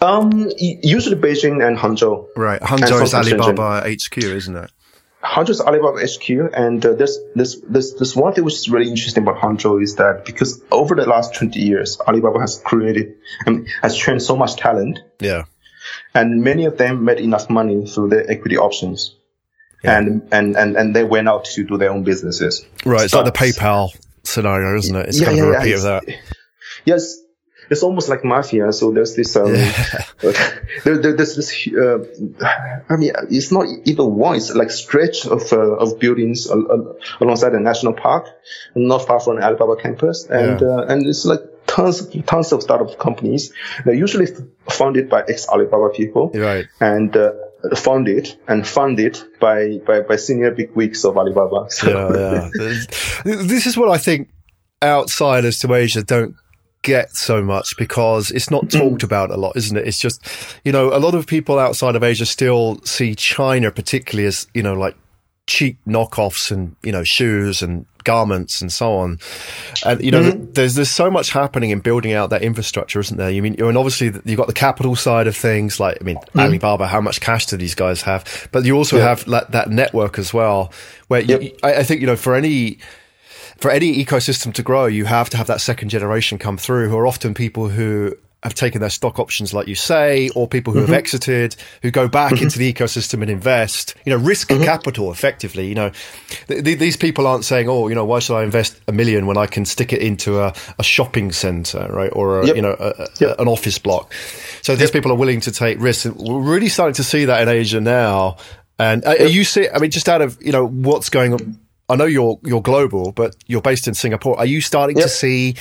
[0.00, 2.26] Um, usually Beijing and Hangzhou.
[2.34, 4.06] Right, Hangzhou is Alibaba Shenzhen.
[4.06, 4.70] HQ, isn't it?
[5.22, 8.90] Hangzhou is Alibaba HQ, and uh, there's this this this one thing which is really
[8.90, 13.68] interesting about Hangzhou is that because over the last twenty years, Alibaba has created and
[13.82, 14.98] has trained so much talent.
[15.20, 15.44] Yeah
[16.14, 19.14] and many of them made enough money through their equity options.
[19.82, 19.98] Yeah.
[19.98, 22.64] And, and, and, and they went out to do their own businesses.
[22.84, 23.04] Right.
[23.04, 23.90] It's like the PayPal
[24.22, 25.08] scenario, isn't it?
[25.08, 26.04] It's yeah, kind of yeah, a repeat of that.
[26.84, 27.18] Yes.
[27.72, 28.72] It's almost like mafia.
[28.72, 29.52] So there's this, um,
[30.22, 32.04] there, there, there's this, uh,
[32.88, 37.60] I mean, it's not even one, it's like stretch of, uh, of buildings alongside the
[37.60, 38.28] national park,
[38.74, 40.26] not far from the Alibaba campus.
[40.26, 40.66] And, yeah.
[40.66, 43.52] uh, and it's like tons, tons of startup companies.
[43.84, 44.26] They're usually
[44.68, 46.30] founded by ex-Alibaba people.
[46.34, 46.66] Right.
[46.80, 47.32] And, uh,
[47.76, 51.70] funded and funded by, by, by senior big wigs of Alibaba.
[51.70, 51.88] So.
[51.88, 52.84] Yeah, yeah.
[53.24, 54.28] this is what I think
[54.82, 56.34] outsiders to Asia don't
[56.82, 58.78] get so much because it's not mm.
[58.78, 59.86] talked about a lot, isn't it?
[59.86, 60.20] It's just,
[60.64, 64.62] you know, a lot of people outside of Asia still see China particularly as, you
[64.62, 64.96] know, like
[65.46, 69.18] cheap knockoffs and, you know, shoes and garments and so on.
[69.84, 70.52] And, you know, mm-hmm.
[70.52, 73.30] there's, there's so much happening in building out that infrastructure, isn't there?
[73.30, 76.40] You mean, and obviously you've got the capital side of things, like, I mean, mm-hmm.
[76.40, 78.48] Alibaba, how much cash do these guys have?
[78.50, 80.72] But you also have like, that network as well,
[81.08, 81.42] where yep.
[81.42, 82.78] you, I, I think, you know, for any,
[83.62, 86.98] for any ecosystem to grow, you have to have that second generation come through who
[86.98, 90.80] are often people who have taken their stock options, like you say, or people who
[90.80, 90.90] mm-hmm.
[90.90, 92.42] have exited, who go back mm-hmm.
[92.42, 94.64] into the ecosystem and invest, you know, risk mm-hmm.
[94.64, 95.68] capital effectively.
[95.68, 95.92] You know,
[96.48, 99.26] th- th- these people aren't saying, oh, you know, why should I invest a million
[99.26, 102.10] when I can stick it into a, a shopping center, right?
[102.12, 102.56] Or, a, yep.
[102.56, 103.38] you know, a, yep.
[103.38, 104.12] an office block.
[104.62, 104.92] So these yep.
[104.92, 106.06] people are willing to take risks.
[106.06, 108.38] We're really starting to see that in Asia now.
[108.80, 111.60] And are you see, I mean, just out of, you know, what's going on,
[111.92, 114.38] I know you're, you're global, but you're based in Singapore.
[114.38, 115.56] Are you starting to see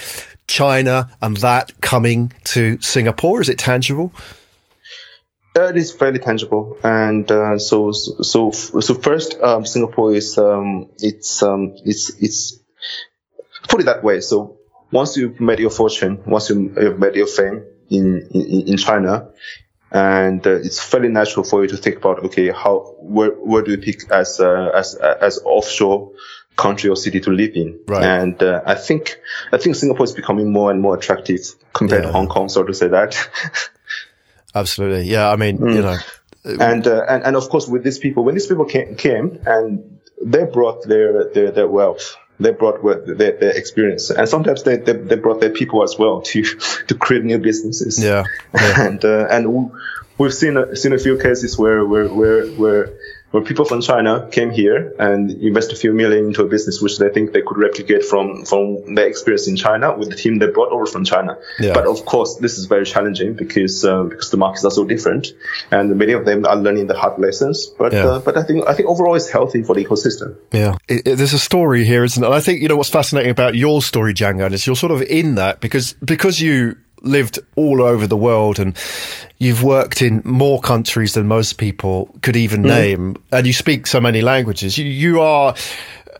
[0.47, 3.41] China and that coming to Singapore?
[3.41, 4.13] Is it tangible?
[5.57, 10.89] Uh, it is fairly tangible, and uh, so so so first, um, Singapore is um,
[10.99, 12.57] it's um, it's it's
[13.67, 14.21] put it that way.
[14.21, 14.59] So
[14.89, 19.31] once you've made your fortune, once you've made your fame in in, in China,
[19.91, 23.71] and uh, it's fairly natural for you to think about okay, how where where do
[23.71, 26.11] you pick as uh, as as offshore
[26.55, 27.79] country or city to live in.
[27.87, 28.03] Right.
[28.03, 29.19] And uh, I think
[29.51, 31.41] I think Singapore is becoming more and more attractive
[31.73, 32.07] compared yeah.
[32.07, 33.17] to Hong Kong, so to say that.
[34.55, 35.29] Absolutely, yeah.
[35.29, 35.75] I mean, mm.
[35.75, 35.97] you know,
[36.43, 39.99] and, uh, and and of course with these people, when these people came, came and
[40.21, 42.17] they brought their their, their wealth.
[42.41, 46.21] They brought their, their experience, and sometimes they, they, they brought their people as well
[46.21, 46.43] to
[46.87, 48.03] to create new businesses.
[48.03, 48.23] Yeah,
[48.53, 48.81] yeah.
[48.87, 49.71] and uh, and
[50.17, 52.93] we've seen a, seen a few cases where where where where
[53.31, 56.99] where people from China came here and invested a few million into a business which
[56.99, 60.47] they think they could replicate from from their experience in China with the team they
[60.47, 61.37] brought over from China.
[61.59, 61.73] Yeah.
[61.73, 65.27] But of course, this is very challenging because uh, because the markets are so different,
[65.71, 67.67] and many of them are learning the hard lessons.
[67.67, 68.05] But yeah.
[68.05, 70.37] uh, but I think I think overall it's healthy for the ecosystem.
[70.51, 72.25] Yeah, it, it, there's a story here, isn't it?
[72.25, 75.01] And I think you know what's fascinating about your story, Jianggan, is you're sort of
[75.01, 78.77] in that because because you lived all over the world and
[79.39, 82.67] you've worked in more countries than most people could even mm.
[82.67, 85.55] name and you speak so many languages you, you are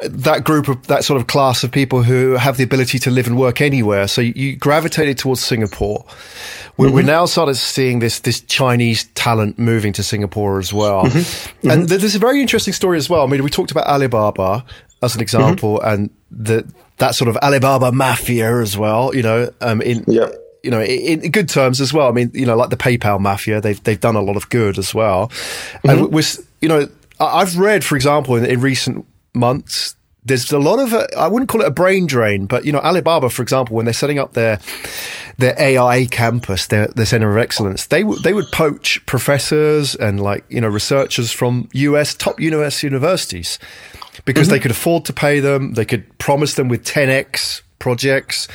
[0.01, 3.27] that group of that sort of class of people who have the ability to live
[3.27, 4.07] and work anywhere.
[4.07, 6.05] So you gravitated towards Singapore.
[6.77, 6.95] We're, mm-hmm.
[6.95, 11.03] we're now started seeing this this Chinese talent moving to Singapore as well.
[11.03, 11.17] Mm-hmm.
[11.19, 11.69] Mm-hmm.
[11.69, 13.23] And there's a very interesting story as well.
[13.23, 14.65] I mean, we talked about Alibaba
[15.03, 15.93] as an example, mm-hmm.
[15.93, 19.15] and the that sort of Alibaba mafia as well.
[19.15, 20.29] You know, um, in yeah
[20.63, 22.07] you know, in, in, good terms as well.
[22.07, 24.77] I mean, you know, like the PayPal mafia, they've they've done a lot of good
[24.77, 25.27] as well.
[25.27, 25.89] Mm-hmm.
[25.89, 26.87] And with you know,
[27.19, 31.49] I've read, for example, in, in recent months, there's a lot of uh, I wouldn't
[31.49, 34.33] call it a brain drain, but you know, Alibaba, for example, when they're setting up
[34.33, 34.59] their
[35.37, 40.21] their AI campus, their their center of excellence, they would they would poach professors and
[40.21, 43.57] like you know researchers from US top US universities
[44.25, 44.53] because mm-hmm.
[44.53, 45.73] they could afford to pay them.
[45.73, 48.47] They could promise them with 10x projects.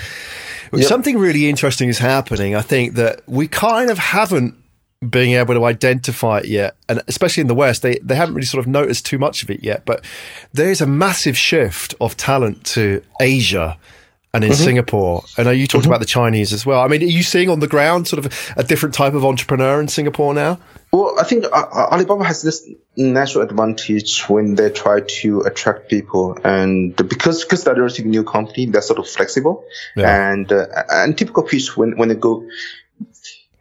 [0.77, 0.89] Yep.
[0.89, 2.55] Something really interesting is happening.
[2.55, 4.55] I think that we kind of haven't
[5.01, 8.47] been able to identify it yet, and especially in the West, they, they haven't really
[8.47, 9.85] sort of noticed too much of it yet.
[9.85, 10.05] But
[10.53, 13.79] there is a massive shift of talent to Asia
[14.37, 14.65] and in mm-hmm.
[14.65, 15.25] Singapore.
[15.39, 15.91] And you talked mm-hmm.
[15.91, 16.81] about the Chinese as well.
[16.81, 19.81] I mean, are you seeing on the ground sort of a different type of entrepreneur
[19.81, 20.59] in Singapore now?
[20.93, 25.89] Well, I think uh, uh, Alibaba has this natural advantage when they try to attract
[25.89, 29.65] people, and because because they're a relatively new company, they're sort of flexible.
[29.95, 30.33] Yeah.
[30.33, 32.49] And uh, and typical pitch when when they go,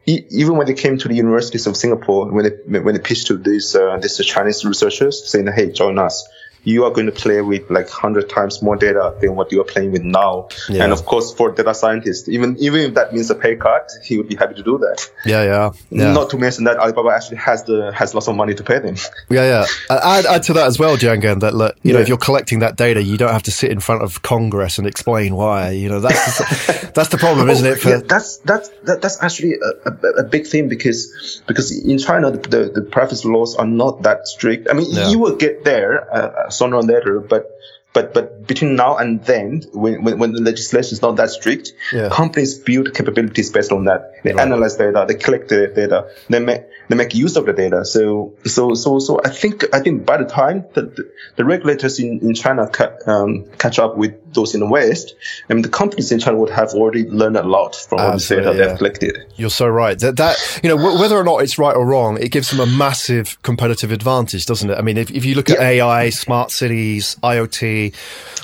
[0.05, 3.37] even when they came to the universities of Singapore, when they when they pitched to
[3.37, 6.27] these uh, these Chinese researchers, saying, "Hey, join us."
[6.65, 9.65] You are going to play with like 100 times more data than what you are
[9.65, 10.49] playing with now.
[10.67, 10.83] Yeah.
[10.83, 14.17] And of course, for data scientists, even, even if that means a pay cut, he
[14.17, 15.09] would be happy to do that.
[15.25, 15.71] Yeah, yeah.
[15.89, 16.11] yeah.
[16.11, 18.95] Not to mention that Alibaba actually has the, has lots of money to pay them.
[19.27, 19.65] Yeah, yeah.
[19.89, 21.93] Add, add to that as well, Jianggan, that look, you yeah.
[21.95, 24.77] know, if you're collecting that data, you don't have to sit in front of Congress
[24.77, 27.77] and explain why, you know, that's, the, that's the problem, isn't it?
[27.77, 27.89] For...
[27.89, 32.31] Yeah, that's, that's, that, that's actually a, a, a, big thing because, because in China,
[32.31, 34.67] the, the, the privacy laws are not that strict.
[34.69, 37.57] I mean, you will get there, uh, sooner or later, but
[37.95, 41.73] but but between now and then, when when, when the legislation is not that strict,
[41.93, 42.09] yeah.
[42.09, 44.11] companies build capabilities based on that.
[44.23, 44.41] They right.
[44.41, 47.85] analyze data, they collect the data, they make they make use of the data.
[47.85, 51.99] So so so so I think I think by the time the the, the regulators
[51.99, 55.15] in in China ca- um, catch up with those in the West,
[55.49, 58.25] I mean the companies in China would have already learned a lot from all the
[58.27, 58.67] data yeah.
[58.67, 59.25] they've collected.
[59.37, 59.97] You're so right.
[59.97, 62.59] That that you know w- whether or not it's right or wrong, it gives them
[62.59, 64.77] a massive competitive advantage, doesn't it?
[64.77, 65.85] I mean, if if you look at yeah.
[65.85, 67.84] AI, smart cities, IoT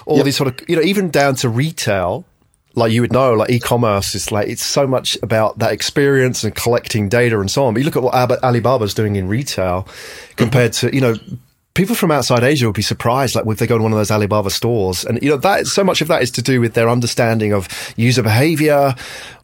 [0.05, 0.25] all yep.
[0.25, 2.25] these sort of, you know, even down to retail,
[2.75, 6.55] like you would know, like e-commerce is like, it's so much about that experience and
[6.55, 7.73] collecting data and so on.
[7.73, 8.13] But you look at what
[8.43, 9.87] Alibaba's doing in retail
[10.37, 11.15] compared to, you know,
[11.73, 14.11] people from outside Asia would be surprised, like if they go to one of those
[14.11, 16.89] Alibaba stores, and you know that so much of that is to do with their
[16.89, 18.95] understanding of user behavior,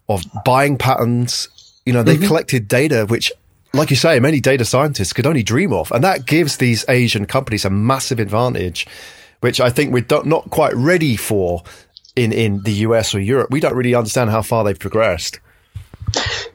[0.09, 1.47] of buying patterns.
[1.85, 2.27] You know, they've mm-hmm.
[2.27, 3.31] collected data which,
[3.73, 7.25] like you say, many data scientists could only dream of, and that gives these Asian
[7.25, 8.87] companies a massive advantage,
[9.41, 11.63] which I think we're not quite ready for
[12.15, 13.51] in in the US or Europe.
[13.51, 15.39] We don't really understand how far they've progressed.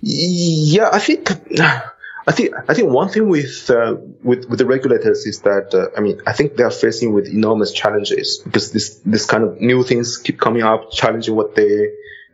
[0.00, 1.30] Yeah, I think
[2.26, 5.96] I think I think one thing with uh, with with the regulators is that uh,
[5.96, 9.60] I mean I think they are facing with enormous challenges because this this kind of
[9.60, 11.90] new things keep coming up, challenging what they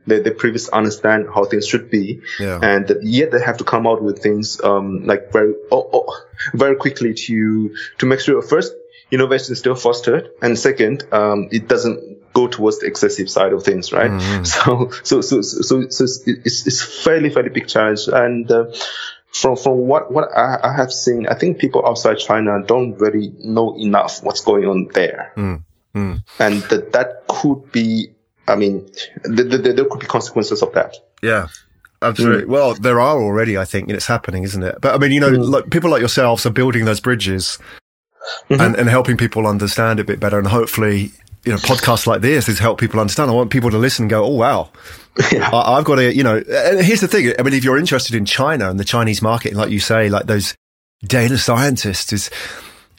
[0.06, 2.58] they, they previously understand how things should be, yeah.
[2.62, 6.20] and yet they have to come out with things um, like very oh, oh,
[6.54, 8.74] very quickly to to make sure first
[9.10, 13.62] innovation is still fostered, and second um, it doesn't go towards the excessive side of
[13.62, 14.10] things, right?
[14.10, 14.42] Mm-hmm.
[14.44, 18.50] So so so so so it's, it's fairly fairly big challenge and.
[18.50, 18.66] Uh,
[19.30, 23.30] from from what what I, I, have seen, I think people outside China don't really
[23.38, 25.62] know enough what's going on there, mm,
[25.94, 26.24] mm.
[26.38, 28.14] and that that could be.
[28.48, 28.88] I mean,
[29.26, 30.96] th- th- there could be consequences of that.
[31.22, 31.48] Yeah.
[32.00, 32.44] Absolutely.
[32.44, 32.48] Mm.
[32.48, 34.78] Well, there are already, I think, and it's happening, isn't it?
[34.80, 35.50] But I mean, you know, mm.
[35.50, 37.58] like, people like yourselves are building those bridges
[38.48, 38.60] mm-hmm.
[38.60, 40.38] and, and helping people understand it a bit better.
[40.38, 41.12] And hopefully,
[41.44, 43.30] you know, podcasts like this is help people understand.
[43.30, 44.70] I want people to listen and go, oh, wow,
[45.32, 45.50] yeah.
[45.52, 47.32] I, have got to, you know, and here's the thing.
[47.38, 50.26] I mean, if you're interested in China and the Chinese market, like you say, like
[50.26, 50.54] those
[51.04, 52.30] data scientists is,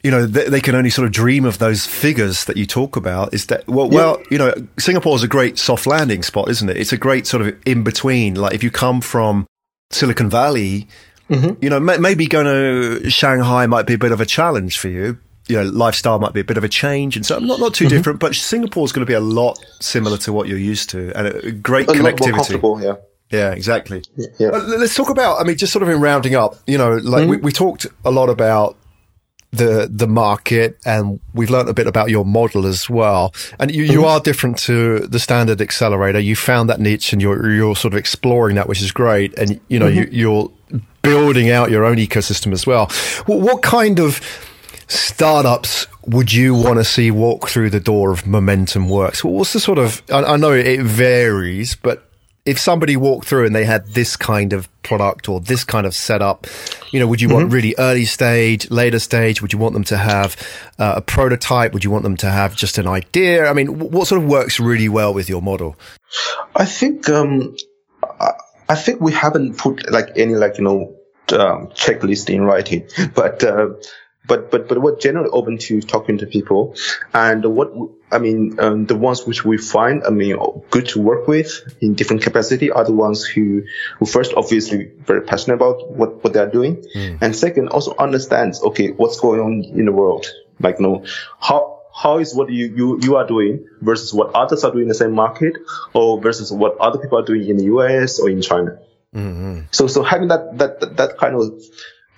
[0.04, 2.96] you know, they, they, can only sort of dream of those figures that you talk
[2.96, 3.34] about.
[3.34, 3.96] Is that, well, yeah.
[3.96, 6.78] well, you know, Singapore is a great soft landing spot, isn't it?
[6.78, 8.36] It's a great sort of in between.
[8.36, 9.46] Like if you come from
[9.92, 10.88] Silicon Valley,
[11.30, 11.64] mm-hmm.
[11.64, 15.18] you know, maybe going to Shanghai might be a bit of a challenge for you,
[15.48, 17.86] you know, lifestyle might be a bit of a change, and so not not too
[17.86, 17.98] mm-hmm.
[17.98, 18.20] different.
[18.20, 21.52] But Singapore's going to be a lot similar to what you're used to, and a
[21.52, 22.84] great a connectivity.
[22.84, 22.96] yeah.
[23.32, 24.02] Yeah, exactly.
[24.40, 24.48] Yeah.
[24.48, 25.40] Uh, let's talk about.
[25.40, 27.30] I mean, just sort of in rounding up, you know, like mm-hmm.
[27.30, 28.76] we, we talked a lot about
[29.52, 33.84] the the market and we've learned a bit about your model as well and you,
[33.84, 34.06] you mm-hmm.
[34.06, 37.98] are different to the standard accelerator you found that niche and you're you're sort of
[37.98, 40.14] exploring that which is great and you know mm-hmm.
[40.14, 40.50] you, are
[41.02, 42.88] building out your own ecosystem as well
[43.26, 44.22] what, what kind of
[44.90, 49.24] startups would you want to see walk through the door of Momentum Works?
[49.24, 52.06] What's the sort of, I, I know it varies, but
[52.46, 55.94] if somebody walked through and they had this kind of product or this kind of
[55.94, 56.48] setup,
[56.92, 57.38] you know, would you mm-hmm.
[57.38, 59.42] want really early stage, later stage?
[59.42, 60.36] Would you want them to have
[60.80, 61.74] uh, a prototype?
[61.74, 63.48] Would you want them to have just an idea?
[63.48, 65.76] I mean, what sort of works really well with your model?
[66.56, 67.56] I think, um,
[68.70, 70.96] I think we haven't put like any like, you know,
[71.34, 73.70] um, checklist in writing, but, uh,
[74.30, 76.76] but but but we're generally open to talking to people,
[77.14, 77.74] and what
[78.12, 80.38] I mean, um, the ones which we find, I mean,
[80.70, 81.52] good to work with
[81.82, 83.64] in different capacity are the ones who
[83.98, 87.18] who first obviously very passionate about what what they're doing, mm.
[87.22, 90.28] and second also understands okay what's going on in the world,
[90.60, 91.06] like you know
[91.40, 94.90] how how is what you, you, you are doing versus what others are doing in
[94.90, 95.56] the same market
[95.94, 98.80] or versus what other people are doing in the US or in China.
[99.16, 99.62] Mm-hmm.
[99.72, 101.62] So, so having that, that, that kind of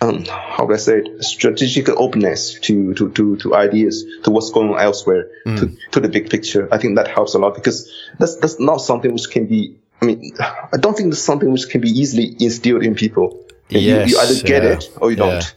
[0.02, 4.50] um, how can I say it, strategic openness to, to, to, to ideas, to what's
[4.50, 5.60] going on elsewhere, mm.
[5.60, 6.68] to, to the big picture.
[6.72, 10.06] I think that helps a lot because that's, that's not something which can be, I
[10.06, 13.46] mean, I don't think that's something which can be easily instilled in people.
[13.72, 14.70] Yes, you, you, either get yeah.
[14.70, 15.56] it or you don't.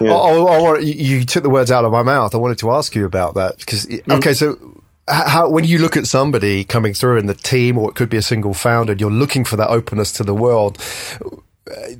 [0.00, 0.12] Yeah.
[0.12, 2.34] Oh, oh, oh, you took the words out of my mouth.
[2.34, 4.16] I wanted to ask you about that because, mm.
[4.18, 7.94] okay, so how, when you look at somebody coming through in the team, or it
[7.94, 10.78] could be a single founder, you're looking for that openness to the world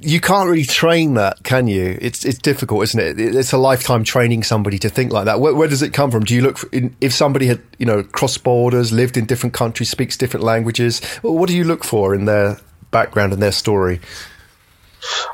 [0.00, 1.98] you can't really train that, can you?
[2.00, 3.20] It's it's difficult, isn't it?
[3.20, 5.40] It's a lifetime training somebody to think like that.
[5.40, 6.24] Where, where does it come from?
[6.24, 9.54] Do you look for, in, if somebody had you know crossed borders, lived in different
[9.54, 11.04] countries, speaks different languages?
[11.22, 12.58] What do you look for in their
[12.92, 14.00] background and their story?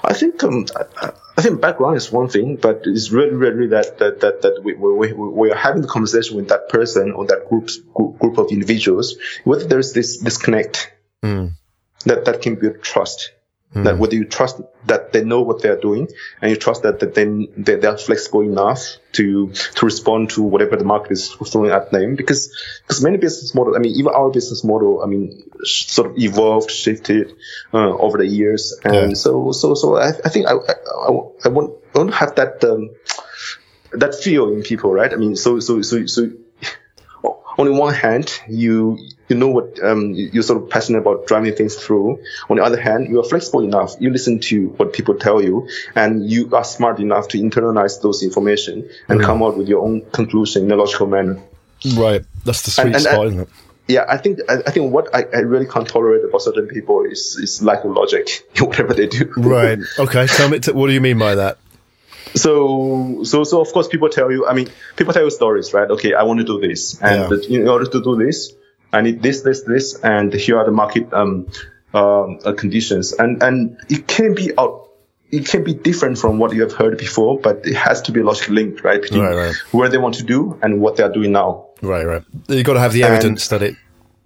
[0.04, 0.66] I think um,
[1.36, 4.74] I think background is one thing, but it's really really that that that, that we,
[4.74, 9.16] we, we are having the conversation with that person or that group group of individuals.
[9.44, 10.92] Whether there's this disconnect
[11.22, 11.52] mm.
[12.04, 13.32] that that can build trust
[13.74, 13.84] Mm.
[13.84, 16.08] That whether you trust that they know what they're doing
[16.42, 17.24] and you trust that, that they,
[17.56, 22.14] they are flexible enough to, to respond to whatever the market is throwing at them.
[22.14, 26.18] Because, because many business models, I mean, even our business model, I mean, sort of
[26.18, 27.32] evolved, shifted,
[27.72, 28.78] uh, over the years.
[28.84, 29.14] And yeah.
[29.14, 30.74] so, so, so I, I think I, I,
[31.06, 32.90] I, want, I want to have that, um,
[33.92, 35.12] that feel in people, right?
[35.12, 36.30] I mean, so, so, so, so,
[37.24, 38.98] on the one hand, you
[39.28, 42.22] you know what um, you're sort of passionate about driving things through.
[42.50, 43.94] On the other hand, you are flexible enough.
[44.00, 48.22] You listen to what people tell you, and you are smart enough to internalize those
[48.22, 49.24] information and mm.
[49.24, 51.42] come out with your own conclusion in a logical manner.
[51.94, 53.48] Right, that's the sweet and, and, spot, isn't it?
[53.88, 57.04] Yeah, I think I, I think what I, I, really can't tolerate about certain people
[57.04, 59.32] is is lack of logic in whatever they do.
[59.36, 59.78] right.
[59.98, 60.26] Okay.
[60.26, 60.60] Tell me.
[60.72, 61.58] What do you mean by that?
[62.34, 65.90] so so so of course people tell you i mean people tell you stories right
[65.90, 67.60] okay i want to do this and yeah.
[67.60, 68.54] in order to do this
[68.93, 71.47] i need this this this and here are the market um,
[71.95, 74.82] um uh, conditions and and it can be out
[75.32, 78.22] it can be different from what you have heard before, but it has to be
[78.22, 79.01] logically linked, right?
[79.01, 79.55] Between right, right.
[79.72, 81.68] where they want to do and what they are doing now.
[81.80, 82.22] Right, right.
[82.49, 83.76] You've got to have the evidence and, that it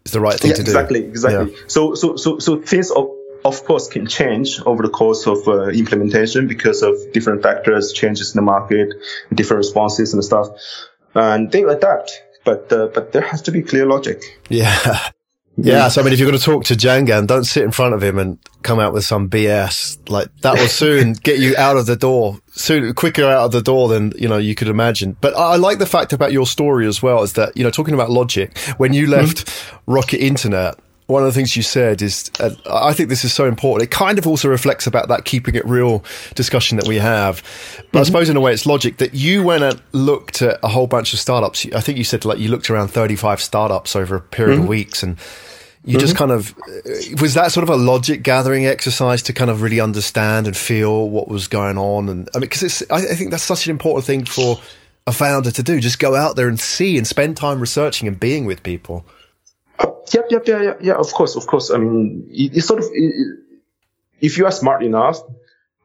[0.05, 0.71] is the right thing yeah, to do.
[0.73, 1.53] Exactly, exactly.
[1.53, 1.59] Yeah.
[1.69, 3.09] So, so, so, so things of,
[3.45, 8.35] of course can change over the course of uh, implementation because of different factors, changes
[8.35, 8.93] in the market,
[9.33, 10.49] different responses and stuff,
[11.15, 12.21] and they adapt.
[12.47, 14.23] But uh, but there has to be clear logic.
[14.49, 15.11] Yeah.
[15.59, 17.95] Yeah, so I mean, if you're going to talk to Jianggan, don't sit in front
[17.95, 20.11] of him and come out with some BS.
[20.11, 23.63] Like that will soon get you out of the door, soon quicker out of the
[23.63, 25.17] door than you know you could imagine.
[25.19, 27.95] But I like the fact about your story as well is that you know talking
[27.95, 29.93] about logic when you left mm-hmm.
[29.93, 30.79] Rocket Internet.
[31.07, 33.89] One of the things you said is, uh, I think this is so important.
[33.89, 36.03] It kind of also reflects about that keeping it real
[36.35, 37.43] discussion that we have.
[37.43, 37.99] But mm-hmm.
[37.99, 40.89] I suppose in a way it's logic that you went and looked at a whole
[40.89, 41.65] bunch of startups.
[41.75, 44.63] I think you said like you looked around 35 startups over a period mm-hmm.
[44.65, 45.17] of weeks and
[45.87, 46.01] you mm-hmm.
[46.01, 46.55] just kind of
[47.21, 51.09] was that sort of a logic gathering exercise to kind of really understand and feel
[51.09, 53.71] what was going on and i mean because it's I, I, think that's such an
[53.71, 54.61] important thing for
[55.07, 58.19] a founder to do just go out there and see and spend time researching and
[58.19, 59.13] being with people uh,
[60.15, 63.39] yep yep yeah, yeah yeah of course of course i mean it's sort of it,
[64.21, 65.19] if you are smart enough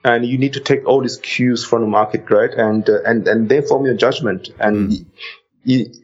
[0.03, 3.28] and you need to take all these cues from the market right and uh, and
[3.28, 5.95] and then form your judgment and mm.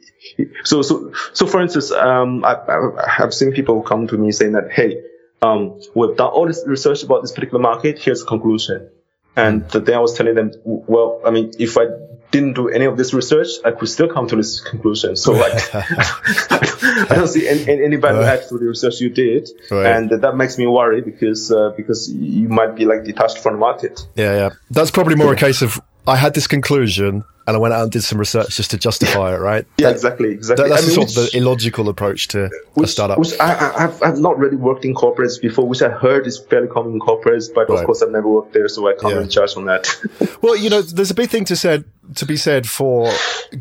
[0.64, 4.54] so, so, so for instance, um, I, I have seen people come to me saying
[4.54, 5.04] that, hey,
[5.42, 8.00] um, we've done all this research about this particular market.
[8.00, 8.90] Here's the conclusion.
[9.36, 11.86] And then I was telling them, well, I mean, if I
[12.32, 15.16] didn't do any of this research, I could still come to this conclusion.
[15.16, 18.40] So like, I don't see any, any value right.
[18.40, 19.86] add to the research you did, right.
[19.86, 23.60] and that makes me worry because uh, because you might be like detached from the
[23.60, 24.06] market.
[24.16, 25.34] Yeah, yeah, that's probably more yeah.
[25.34, 28.58] a case of I had this conclusion and I went out and did some research
[28.58, 29.66] just to justify it, right?
[29.78, 30.68] Yeah, exactly, exactly.
[30.68, 33.18] That, that's I mean, sort which, of the illogical approach to which, a startup.
[33.18, 36.68] Which I, have I've not really worked in corporates before, which I heard is fairly
[36.68, 37.80] common in corporates, but right.
[37.80, 39.14] of course I've never worked there, so I can't yeah.
[39.20, 39.96] really judge on that.
[40.42, 41.86] well, you know, there's a big thing to said
[42.16, 43.12] to be said for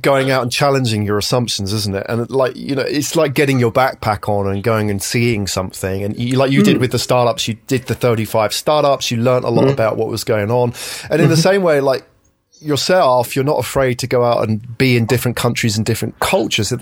[0.03, 2.07] going out and challenging your assumptions, isn't it?
[2.09, 6.03] And like, you know, it's like getting your backpack on and going and seeing something.
[6.05, 6.65] And you, like you mm.
[6.65, 9.73] did with the startups, you did the 35 startups, you learned a lot mm.
[9.73, 10.75] about what was going on.
[11.11, 11.43] And in the mm-hmm.
[11.43, 12.07] same way, like,
[12.61, 16.73] yourself, you're not afraid to go out and be in different countries and different cultures.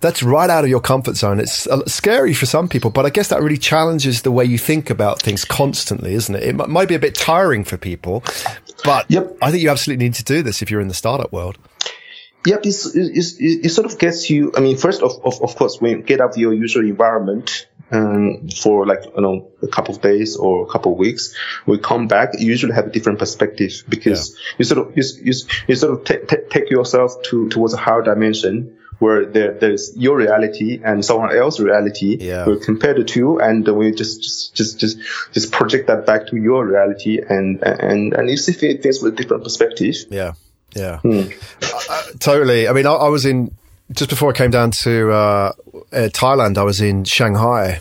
[0.00, 1.40] That's right out of your comfort zone.
[1.40, 4.58] It's uh, scary for some people, but I guess that really challenges the way you
[4.58, 6.42] think about things constantly, isn't it?
[6.42, 8.22] It might be a bit tiring for people,
[8.84, 9.36] but yep.
[9.42, 11.58] I think you absolutely need to do this if you're in the startup world.
[12.46, 14.52] Yep, it's, it's, it sort of gets you.
[14.56, 17.66] I mean, first of, of, of course, when you get out of your usual environment,
[17.90, 21.34] um, for like you know a couple of days or a couple of weeks.
[21.66, 24.54] We come back, you usually have a different perspective because yeah.
[24.58, 25.32] you sort of you, you,
[25.68, 29.96] you sort of t- t- take yourself to towards a higher dimension where there, there's
[29.96, 32.16] your reality and someone else's reality.
[32.18, 32.46] Yeah.
[32.46, 34.98] We compare the two and we just, just, just, just,
[35.32, 39.16] just project that back to your reality and, and, and you see things with a
[39.16, 39.96] different perspective.
[40.10, 40.32] Yeah.
[40.74, 40.98] Yeah.
[41.00, 41.24] Hmm.
[41.62, 42.68] Uh, totally.
[42.68, 43.54] I mean, I, I was in,
[43.92, 45.52] just before I came down to uh,
[45.92, 47.80] uh, Thailand, I was in Shanghai.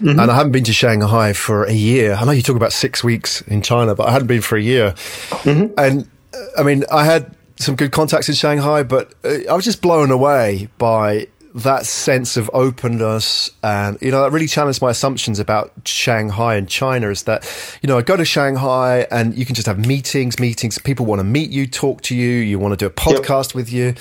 [0.00, 0.18] Mm-hmm.
[0.18, 2.14] And I haven't been to Shanghai for a year.
[2.14, 4.60] I know you talk about six weeks in China, but I hadn't been for a
[4.60, 4.90] year.
[5.30, 5.72] Mm-hmm.
[5.78, 9.64] And uh, I mean, I had some good contacts in Shanghai, but uh, I was
[9.64, 14.90] just blown away by that sense of openness and you know that really challenged my
[14.90, 17.48] assumptions about Shanghai and China is that
[17.80, 21.20] you know I go to Shanghai and you can just have meetings meetings people want
[21.20, 23.54] to meet you talk to you you want to do a podcast yep.
[23.54, 23.94] with you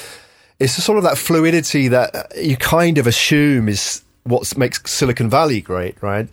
[0.63, 5.29] it's sort of that fluidity that uh, you kind of assume is what makes Silicon
[5.29, 6.27] Valley great, right?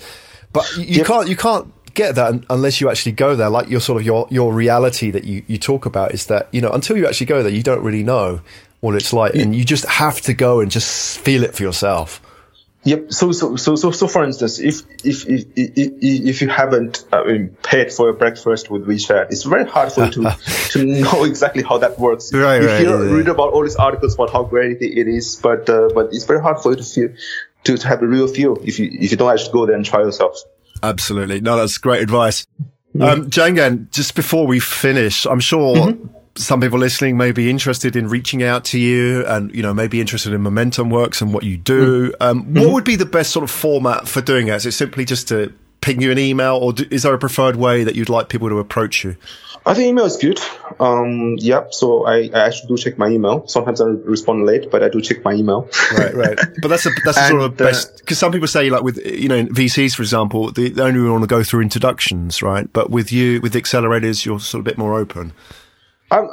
[0.53, 1.07] But you, yep.
[1.07, 3.51] can't you can't get that unless you actually go there.
[3.51, 6.61] Like your sort of your your reality that you you talk about is that you
[6.61, 8.41] know until you actually go there, you don't really know
[8.81, 12.23] what it's like, and you just have to go and just feel it for yourself.
[12.85, 13.13] Yep.
[13.13, 17.25] So, so, so, so, so, for instance, if, if, if, if, if you haven't I
[17.25, 20.39] mean, paid for your breakfast with WeChat, it's very hard for you to,
[20.71, 22.33] to know exactly how that works.
[22.33, 23.15] Right, you right, hear, yeah.
[23.15, 26.41] read about all these articles about how great it is, but, uh, but it's very
[26.41, 27.09] hard for you to feel,
[27.65, 29.85] to, to have a real feel if you, if you don't actually go there and
[29.85, 30.39] try yourself.
[30.83, 31.43] Absolutely.
[31.43, 32.47] No, that's great advice.
[32.95, 33.03] Mm-hmm.
[33.03, 37.97] Um, Jianggan, just before we finish, I'm sure mm-hmm some people listening may be interested
[37.97, 41.45] in reaching out to you and, you know, maybe interested in Momentum Works and what
[41.45, 42.13] you do.
[42.13, 42.23] Mm-hmm.
[42.23, 44.55] Um, what would be the best sort of format for doing it?
[44.55, 47.57] Is it simply just to ping you an email or do, is there a preferred
[47.57, 49.17] way that you'd like people to approach you?
[49.67, 50.41] I think email is good.
[50.79, 53.47] Um, yeah, so I, I actually do check my email.
[53.47, 55.69] Sometimes I respond late, but I do check my email.
[55.93, 56.39] right, right.
[56.63, 59.29] But that's a, that's and, sort of best because some people say like with you
[59.29, 62.73] know VCs for example, they only want to go through introductions, right?
[62.73, 65.33] But with you with the accelerators, you're sort of a bit more open.
[66.11, 66.29] I'm,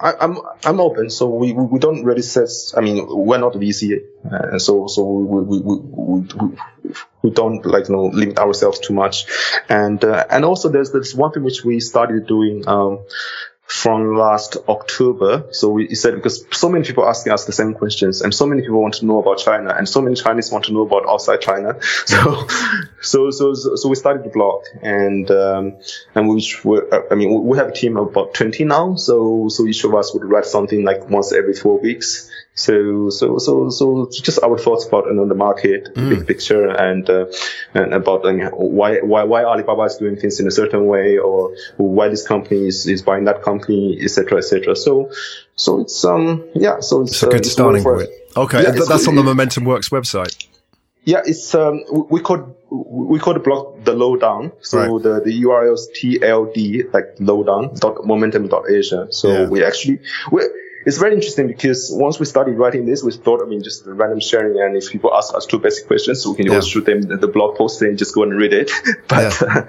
[0.00, 1.10] I'm, I'm open.
[1.10, 2.48] So we, we, we don't really set.
[2.76, 4.00] I mean, we're not VC,
[4.30, 8.94] uh, so so we we, we, we, we don't like you know limit ourselves too
[8.94, 9.26] much,
[9.68, 12.66] and uh, and also there's this one thing which we started doing.
[12.66, 13.04] Um,
[13.72, 15.46] from last October.
[15.50, 18.44] So we said because so many people are asking us the same questions, and so
[18.46, 21.08] many people want to know about China, and so many Chinese want to know about
[21.08, 21.76] outside China.
[23.02, 25.78] So, so, so, so we started the blog, and um,
[26.14, 28.94] and which we I mean, we have a team of about twenty now.
[28.94, 32.30] So, so each of us would write something like once every four weeks.
[32.54, 36.10] So, so, so, so just our thoughts about you know, the market, mm.
[36.10, 37.26] big picture, and uh,
[37.72, 38.24] and about
[38.54, 42.66] why why why Alibaba is doing things in a certain way, or why this company
[42.66, 44.76] is, is buying that company, etc., etc.
[44.76, 45.10] So,
[45.56, 48.10] so it's um yeah, so it's, it's a good uh, starting point.
[48.36, 50.46] Okay, yeah, that's on the Momentum Works website.
[51.04, 54.52] Yeah, it's um we call we call the blog the lowdown.
[54.60, 55.02] So right.
[55.02, 59.08] the the URL is tld like lowdown dot momentum dot asia.
[59.10, 59.48] So yeah.
[59.48, 60.00] we actually
[60.30, 60.42] we
[60.84, 64.20] it's very interesting because once we started writing this, we thought, I mean, just random
[64.20, 66.52] sharing, and if people ask us two basic questions, we can yeah.
[66.52, 68.70] always shoot them the blog post and just go and read it.
[69.08, 69.48] but, yeah.
[69.48, 69.62] Uh,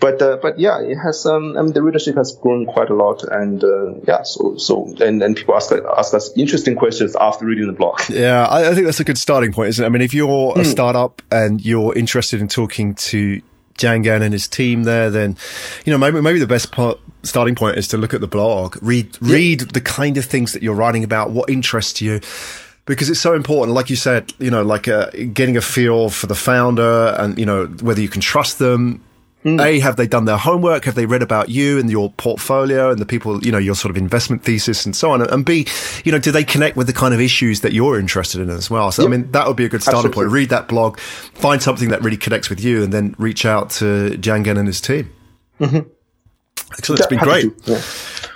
[0.00, 2.94] but, uh, but yeah, it has, um, I mean, the readership has grown quite a
[2.94, 7.44] lot, and uh, yeah, so, so, and, and people ask ask us interesting questions after
[7.44, 8.00] reading the blog.
[8.16, 9.86] Yeah, I, I think that's a good starting point, isn't it?
[9.86, 10.56] I mean, if you're mm.
[10.56, 10.70] a hmm.
[10.70, 13.42] startup and you're interested in talking to
[13.76, 15.36] Jianggan and his team there, then
[15.84, 18.76] you know maybe maybe the best part, starting point is to look at the blog,
[18.82, 22.20] read read the kind of things that you're writing about, what interests you.
[22.86, 26.28] Because it's so important, like you said, you know, like uh, getting a feel for
[26.28, 29.02] the founder and, you know, whether you can trust them,
[29.46, 29.64] Mm.
[29.64, 30.86] A, have they done their homework?
[30.86, 33.90] Have they read about you and your portfolio and the people, you know, your sort
[33.90, 35.22] of investment thesis and so on?
[35.22, 35.68] And B,
[36.04, 38.68] you know, do they connect with the kind of issues that you're interested in as
[38.68, 38.90] well?
[38.90, 39.08] So, yep.
[39.08, 40.24] I mean, that would be a good starting Absolutely.
[40.24, 40.32] point.
[40.32, 44.18] Read that blog, find something that really connects with you, and then reach out to
[44.18, 45.12] Jianggan and his team.
[45.60, 45.88] Mm-hmm.
[46.72, 47.00] Excellent.
[47.00, 47.44] It's been great.
[47.66, 47.76] Yeah.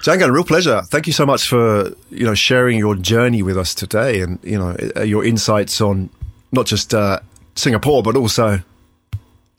[0.03, 0.81] Jianggan, a real pleasure.
[0.83, 4.59] Thank you so much for, you know, sharing your journey with us today and, you
[4.59, 6.09] know, uh, your insights on
[6.53, 7.19] not just uh,
[7.57, 8.61] Singapore, but also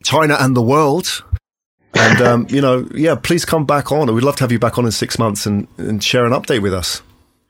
[0.02, 1.22] China and the world.
[1.94, 4.12] And, um, you know, yeah, please come back on.
[4.14, 6.62] We'd love to have you back on in six months and, and share an update
[6.62, 7.02] with us.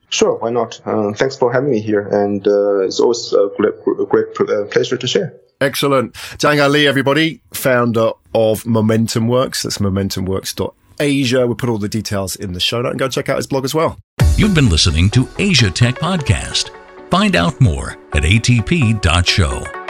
[0.09, 0.79] Sure, why not?
[0.85, 2.07] Uh, thanks for having me here.
[2.07, 5.33] And uh, it's always a great, a great uh, pleasure to share.
[5.59, 6.13] Excellent.
[6.13, 9.63] Jianggan Li, everybody, founder of Momentum Works.
[9.63, 11.47] That's momentumworks.asia.
[11.47, 13.63] We'll put all the details in the show note and go check out his blog
[13.63, 13.97] as well.
[14.35, 16.69] You've been listening to Asia Tech Podcast.
[17.09, 19.82] Find out more at atp.show.